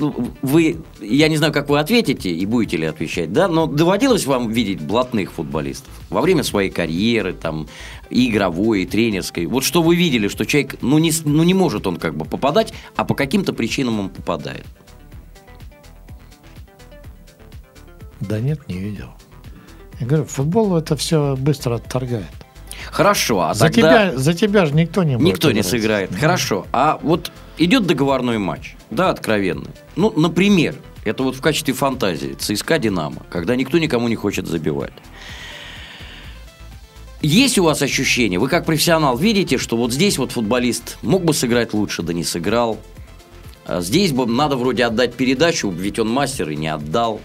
[0.42, 4.50] вы, я не знаю, как вы ответите и будете ли отвечать, да, но доводилось вам
[4.50, 7.66] видеть блатных футболистов во время своей карьеры, там,
[8.10, 9.46] и игровой, и тренерской?
[9.46, 12.72] Вот что вы видели, что человек, ну не, ну, не может он как бы попадать,
[12.96, 14.66] а по каким-то причинам он попадает?
[18.20, 19.10] Да нет, не видел.
[20.00, 22.26] Я говорю, футбол это все быстро отторгает.
[22.90, 24.10] Хорошо, а за, тогда...
[24.10, 25.66] тебя, за тебя же никто не будет Никто не играть.
[25.66, 26.10] сыграет.
[26.10, 26.18] Да.
[26.18, 26.66] Хорошо.
[26.72, 29.70] А вот идет договорной матч, да, откровенный.
[29.96, 34.92] Ну, например, это вот в качестве фантазии ЦСКА Динамо, когда никто никому не хочет забивать.
[37.26, 41.34] Есть у вас ощущение, вы как профессионал видите, что вот здесь вот футболист мог бы
[41.34, 42.78] сыграть лучше, да не сыграл.
[43.64, 47.20] А здесь бы надо вроде отдать передачу, ведь он мастер и не отдал.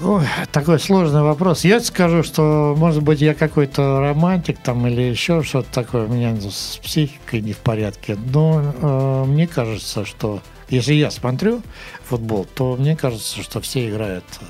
[0.00, 1.62] Ой, такой сложный вопрос.
[1.64, 6.34] Я скажу, что, может быть, я какой-то романтик там или еще что-то такое, у меня
[6.40, 8.18] с психикой не в порядке.
[8.32, 10.40] Но э, мне кажется, что
[10.70, 11.62] если я смотрю
[12.02, 14.44] футбол, то мне кажется, что все играют э,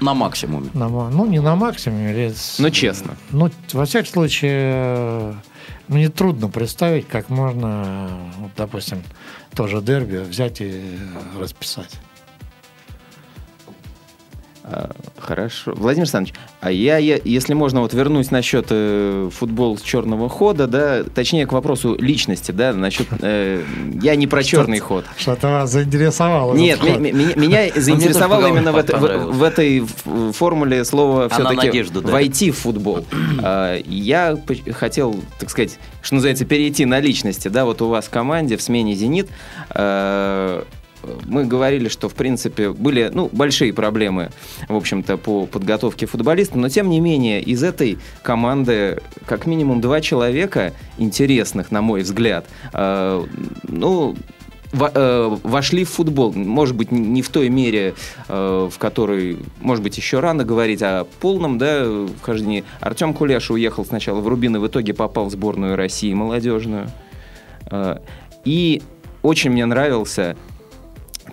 [0.00, 0.70] На максимуме.
[0.74, 2.12] На ну, не на максимуме.
[2.12, 3.16] или с- Ну, честно.
[3.30, 5.34] Ну, во всяком случае, э,
[5.88, 9.02] мне трудно представить, как можно, э, вот, допустим,
[9.54, 11.90] тоже дерби взять и э, расписать.
[14.66, 15.74] А, Хорошо.
[15.76, 20.66] Владимир Александрович, а я, я, если можно, вот вернусь насчет э, футбол с черного хода,
[20.66, 23.62] да, точнее к вопросу личности, да, насчет, э,
[24.02, 25.04] я не про черный ход.
[25.18, 26.54] Что-то вас заинтересовало.
[26.54, 29.84] Нет, меня заинтересовало тоже именно в, это- в- этой
[30.32, 33.04] формуле слова Она все-таки войти в футбол.
[33.42, 34.38] А, Я
[34.72, 38.62] хотел, так сказать, что называется, перейти на личности, да, вот у вас в команде в
[38.62, 39.28] смене «Зенит»
[39.74, 40.62] э,
[41.26, 44.30] мы говорили, что, в принципе, были ну, большие проблемы,
[44.68, 50.00] в общем-то, по подготовке футболиста, но, тем не менее, из этой команды как минимум два
[50.00, 53.24] человека интересных, на мой взгляд, э,
[53.68, 54.16] ну,
[54.72, 56.32] э, вошли в футбол.
[56.32, 57.94] Может быть, не в той мере,
[58.28, 61.86] э, в которой, может быть, еще рано говорить о полном да,
[62.20, 62.64] вхождении.
[62.80, 66.88] Артем Кулеш уехал сначала в Рубин и в итоге попал в сборную России молодежную.
[67.70, 67.98] Э,
[68.44, 68.82] И
[69.22, 70.36] очень мне нравился,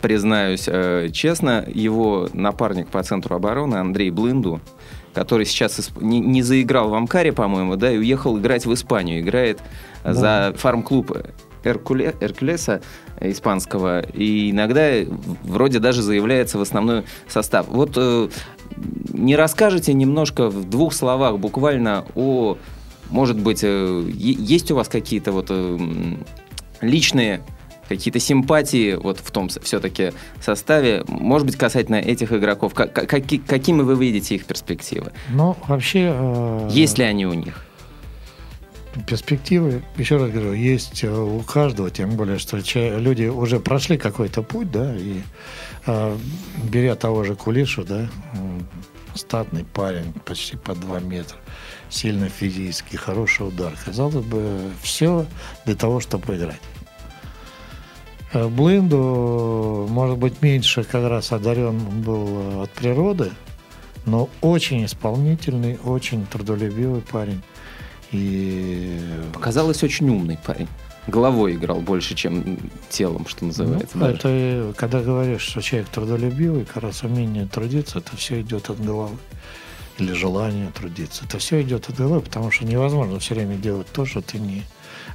[0.01, 4.61] признаюсь э, честно, его напарник по центру обороны Андрей Блынду,
[5.13, 9.21] который сейчас не, не заиграл в Амкаре, по-моему, да, и уехал играть в Испанию.
[9.21, 9.59] Играет
[10.03, 11.11] э, за фарм-клуб
[11.63, 12.81] Эркуле- Эркулеса
[13.19, 14.89] испанского, и иногда
[15.43, 17.67] вроде даже заявляется в основной состав.
[17.67, 18.29] Вот э,
[19.13, 22.57] не расскажете немножко в двух словах буквально о,
[23.09, 25.77] может быть, э, есть у вас какие-то вот э,
[26.81, 27.41] личные
[27.95, 30.11] какие-то симпатии вот в том все-таки
[30.41, 35.11] составе, может быть, касательно этих игроков, Ка- ка- каки- какими вы видите их перспективы?
[35.29, 36.11] Ну, вообще...
[36.13, 37.65] э, Есть ли они у них?
[39.07, 42.57] перспективы, еще раз говорю, есть э, у каждого, тем более, что
[42.99, 45.21] люди уже прошли какой-то путь, да, и
[45.87, 46.17] э,
[46.69, 48.09] беря того же Кулишу, да,
[49.15, 51.37] статный парень, почти по 2 метра,
[51.89, 53.73] сильно физически, хороший удар.
[53.85, 55.25] Казалось бы, все
[55.65, 56.59] для того, чтобы играть.
[58.33, 63.31] Э, Блинду, может быть, меньше как раз одарен был э, от природы,
[64.05, 67.41] но очень исполнительный, очень трудолюбивый парень.
[68.11, 68.99] И
[69.33, 70.67] Показалось очень умный парень.
[71.07, 72.59] Головой играл больше, чем
[72.89, 73.97] телом, что называется.
[73.97, 74.17] Ну, даже.
[74.17, 79.17] это когда говоришь, что человек трудолюбивый, как раз умение трудиться, это все идет от головы.
[79.97, 81.25] Или желание трудиться.
[81.25, 84.63] Это все идет от головы, потому что невозможно все время делать то, что ты не,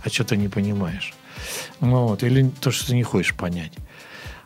[0.05, 1.15] а что ты не понимаешь.
[1.81, 3.73] Вот, или то, что ты не хочешь понять.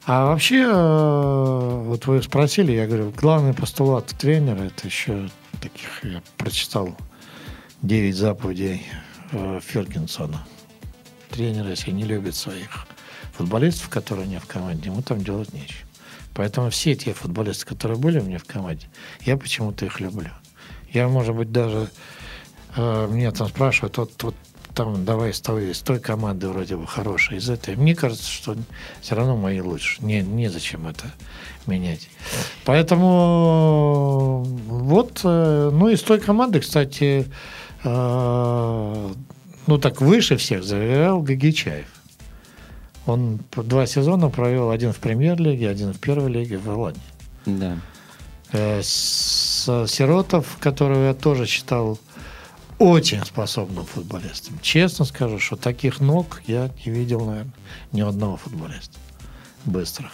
[0.07, 5.29] А вообще, э, вот вы спросили, я говорю, главный постулат тренера, это еще
[5.61, 6.97] таких, я прочитал
[7.83, 8.87] 9 заповедей
[9.33, 10.47] э, Фергюсона.
[11.31, 12.87] Тренер, если не любит своих
[13.33, 15.89] футболистов, которые меня в команде, ему там делать нечего.
[16.35, 18.89] Поэтому все те футболисты, которые были у меня в команде,
[19.21, 20.31] я почему-то их люблю.
[20.93, 21.89] Я, может быть, даже
[22.77, 24.35] э, меня там спрашивают, вот, вот
[24.85, 27.77] там давай с той, с той команды вроде бы хорошая, из этой.
[27.77, 28.57] Мне кажется, что
[29.03, 30.03] все равно мои лучше.
[30.03, 31.05] Не, незачем это
[31.67, 32.09] менять.
[32.65, 37.27] Поэтому вот, э, ну, из той команды, кстати,
[37.85, 39.09] э,
[39.67, 41.87] ну, так выше всех заиграл Гагичаев.
[43.07, 47.03] Он два сезона провел, один в премьер-лиге, один в первой лиге в Ирландии.
[47.45, 47.77] Да.
[48.53, 51.99] Э, с- Сиротов, которого я тоже считал
[52.81, 54.59] очень способным футболистом.
[54.63, 57.53] Честно скажу, что таких ног я не видел, наверное,
[57.93, 58.99] ни одного футболиста
[59.67, 60.11] быстрых.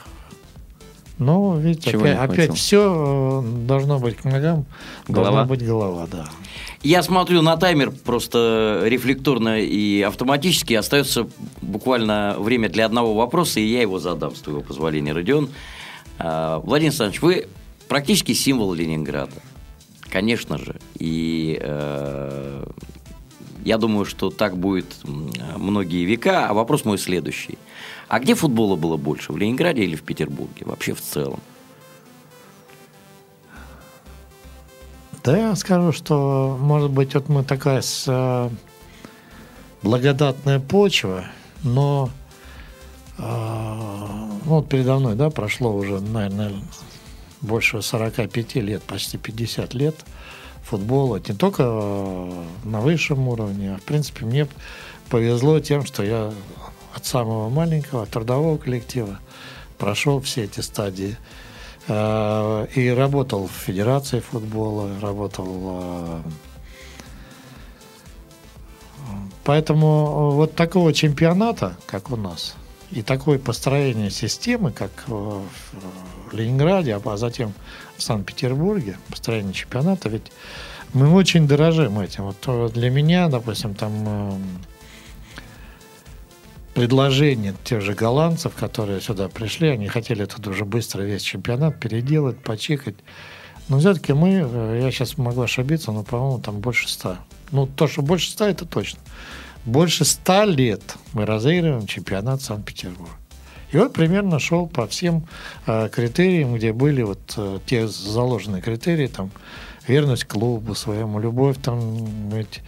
[1.19, 4.67] Но, видите, Чего опять, опять все должно быть к ногам,
[5.09, 5.31] Голова?
[5.31, 6.27] должна быть голова, да.
[6.83, 10.75] Я смотрю на таймер просто рефлекторно и автоматически.
[10.75, 11.27] Остается
[11.63, 15.49] буквально время для одного вопроса, и я его задам, с твоего позволения, Родион.
[16.19, 17.47] А, Владимир Александрович, вы
[17.89, 19.33] практически символ Ленинграда.
[20.11, 20.77] Конечно же.
[20.99, 22.67] И э,
[23.65, 24.97] я думаю, что так будет
[25.57, 26.49] многие века.
[26.49, 27.59] А вопрос мой следующий.
[28.09, 29.33] А где футбола было больше?
[29.33, 30.65] В Ленинграде или в Петербурге?
[30.65, 31.41] Вообще в целом.
[35.25, 38.49] Да, я скажу, что, может быть, вот мы такая с, э,
[39.83, 41.25] благодатная почва,
[41.65, 42.11] но
[43.19, 46.53] э, ну, вот передо мной, да, прошло уже, наверное,
[47.41, 49.95] больше 45 лет, почти 50 лет
[50.63, 54.49] футбола, не только э, на высшем уровне, а в принципе мне
[55.09, 56.33] повезло тем, что я
[56.95, 59.21] от самого маленького, от трудового коллектива
[59.79, 61.17] прошел все эти стадии.
[61.89, 65.47] Э, и работал в Федерации футбола, работал...
[65.55, 66.23] э,
[69.45, 72.57] Поэтому вот такого чемпионата, как у нас,
[72.93, 75.43] И такое построение системы, как в
[76.33, 77.53] Ленинграде, а затем
[77.97, 80.31] в Санкт-Петербурге, построение чемпионата, ведь
[80.93, 82.25] мы очень дорожим этим.
[82.25, 84.43] Вот для меня, допустим, там эм,
[86.75, 92.39] предложение тех же голландцев, которые сюда пришли, они хотели тут уже быстро весь чемпионат переделать,
[92.39, 92.97] почекать.
[93.69, 97.19] Но все-таки мы, э, я сейчас могу ошибиться, но, по-моему, там больше ста.
[97.51, 99.01] Ну, то, что больше ста, это точно.
[99.67, 100.81] Больше ста лет
[101.13, 103.11] мы разыгрываем чемпионат Санкт-Петербурга.
[103.73, 105.27] И вот примерно шел по всем
[105.67, 109.33] э, критериям, где были вот э, те заложенные критерии, там,
[109.89, 112.63] верность клубу своему, любовь, там, ведь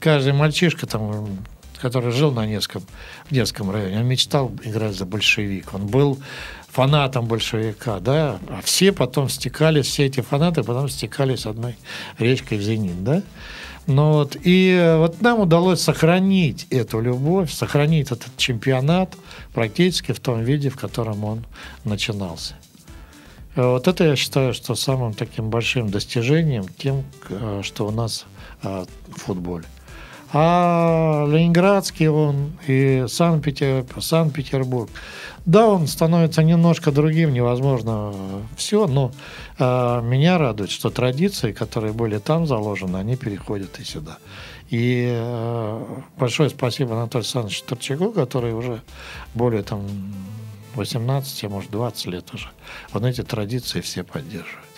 [0.00, 1.38] каждый мальчишка, там,
[1.82, 2.82] который жил на Невском,
[3.26, 5.74] в Невском районе, он мечтал играть за большевик.
[5.74, 6.18] Он был
[6.70, 11.76] фанатом большевика, да, а все потом стекались, все эти фанаты потом стекались одной
[12.18, 13.22] речкой в «Зенит», да.
[13.88, 19.16] Ну вот, и вот нам удалось сохранить эту любовь, сохранить этот чемпионат
[19.54, 21.46] практически в том виде, в котором он
[21.84, 22.54] начинался.
[23.56, 28.26] Вот это я считаю, что самым таким большим достижением тем, э, что у нас
[28.62, 29.64] э, в футболе.
[30.34, 34.90] А Ленинградский он и Санкт-Петербург,
[35.48, 38.12] да, он становится немножко другим, невозможно
[38.54, 39.12] все, но
[39.58, 44.18] э, меня радует, что традиции, которые были там заложены, они переходят и сюда.
[44.68, 45.84] И э,
[46.18, 48.82] большое спасибо Анатолию Александровичу Торчаку, который уже
[49.34, 49.86] более там
[50.74, 52.50] 18, а может 20 лет уже.
[52.92, 54.68] Он эти традиции все поддерживает.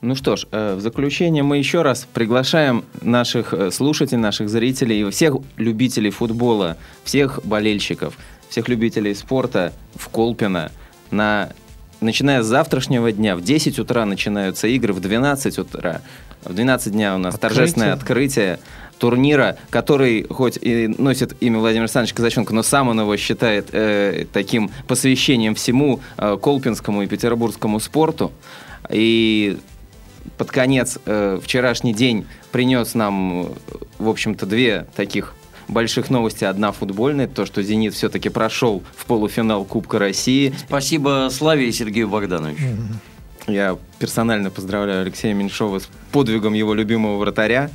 [0.00, 5.02] Ну что ж, э, в заключение мы еще раз приглашаем наших э, слушателей, наших зрителей
[5.02, 8.16] и всех любителей футбола, всех болельщиков,
[8.48, 10.72] всех любителей спорта в Колпино
[11.10, 11.50] на
[12.00, 16.00] начиная с завтрашнего дня, в 10 утра начинаются игры, в 12 утра,
[16.44, 17.56] в 12 дня у нас открытие.
[17.56, 18.60] торжественное открытие
[18.98, 24.26] турнира, который хоть и носит имя Владимира Александровича Казаченко, но сам он его считает э,
[24.32, 28.32] таким посвящением всему э, колпинскому и петербургскому спорту.
[28.90, 29.58] И
[30.36, 33.50] под конец э, вчерашний день принес нам,
[33.98, 35.34] в общем-то, две таких
[35.68, 36.44] больших новости.
[36.44, 40.54] Одна футбольная, то, что «Зенит» все-таки прошел в полуфинал Кубка России.
[40.66, 42.64] Спасибо Славе и Сергею Богдановичу.
[43.46, 47.70] Я персонально поздравляю Алексея Меньшова с подвигом его любимого вратаря.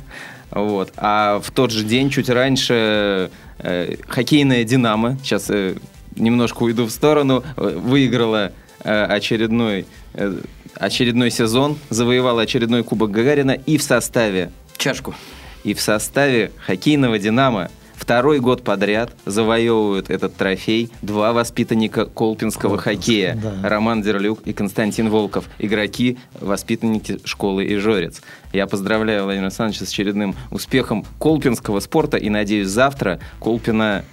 [0.50, 0.92] Вот.
[0.96, 5.74] А в тот же день, чуть раньше, э, хоккейная «Динамо», сейчас э,
[6.14, 8.52] немножко уйду в сторону, э, выиграла
[8.84, 10.38] э, очередной э,
[10.76, 14.50] очередной сезон, завоевала очередной Кубок Гагарина и в составе...
[14.76, 15.14] Чашку.
[15.62, 17.70] И в составе хоккейного «Динамо»
[18.04, 23.38] второй год подряд завоевывают этот трофей два воспитанника колпинского Колпинск, хоккея.
[23.42, 23.66] Да.
[23.66, 25.46] Роман Дерлюк и Константин Волков.
[25.58, 28.20] Игроки, воспитанники школы Ижорец.
[28.52, 34.04] Я поздравляю Владимира Александровича с очередным успехом колпинского спорта и надеюсь, завтра Колпина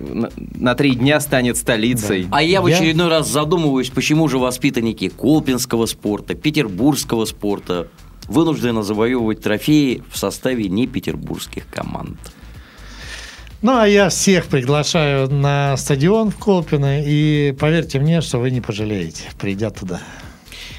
[0.00, 2.24] на, три дня станет столицей.
[2.24, 2.38] Да.
[2.38, 3.18] А я в очередной я...
[3.18, 7.86] раз задумываюсь, почему же воспитанники Колпинского спорта, Петербургского спорта
[8.26, 12.18] вынуждены завоевывать трофеи в составе не петербургских команд.
[13.62, 18.60] Ну, а я всех приглашаю на стадион в Колпино, и поверьте мне, что вы не
[18.60, 20.00] пожалеете, придя туда.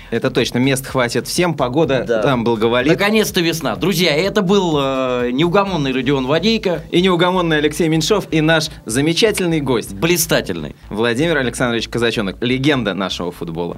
[0.09, 2.21] Это точно, мест хватит всем, погода да.
[2.21, 2.89] там благоволит.
[2.89, 3.75] Наконец-то весна.
[3.75, 6.81] Друзья, это был э, неугомонный Родион Водейко.
[6.91, 9.93] И неугомонный Алексей Меньшов, и наш замечательный гость.
[9.93, 10.75] Блистательный.
[10.89, 13.77] Владимир Александрович Казаченок, легенда нашего футбола.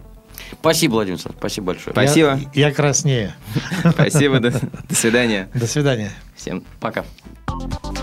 [0.60, 1.94] Спасибо, Владимир Спасибо большое.
[1.94, 2.40] Спасибо.
[2.54, 3.36] Я, я краснее.
[3.92, 4.40] Спасибо.
[4.40, 4.52] До,
[4.90, 5.50] до свидания.
[5.54, 6.12] До свидания.
[6.36, 7.06] Всем пока.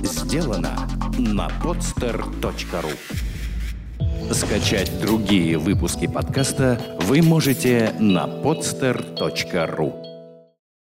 [0.03, 0.89] Сделано
[1.19, 2.93] на podster.ru
[4.33, 10.06] Скачать другие выпуски подкаста вы можете на podster.ru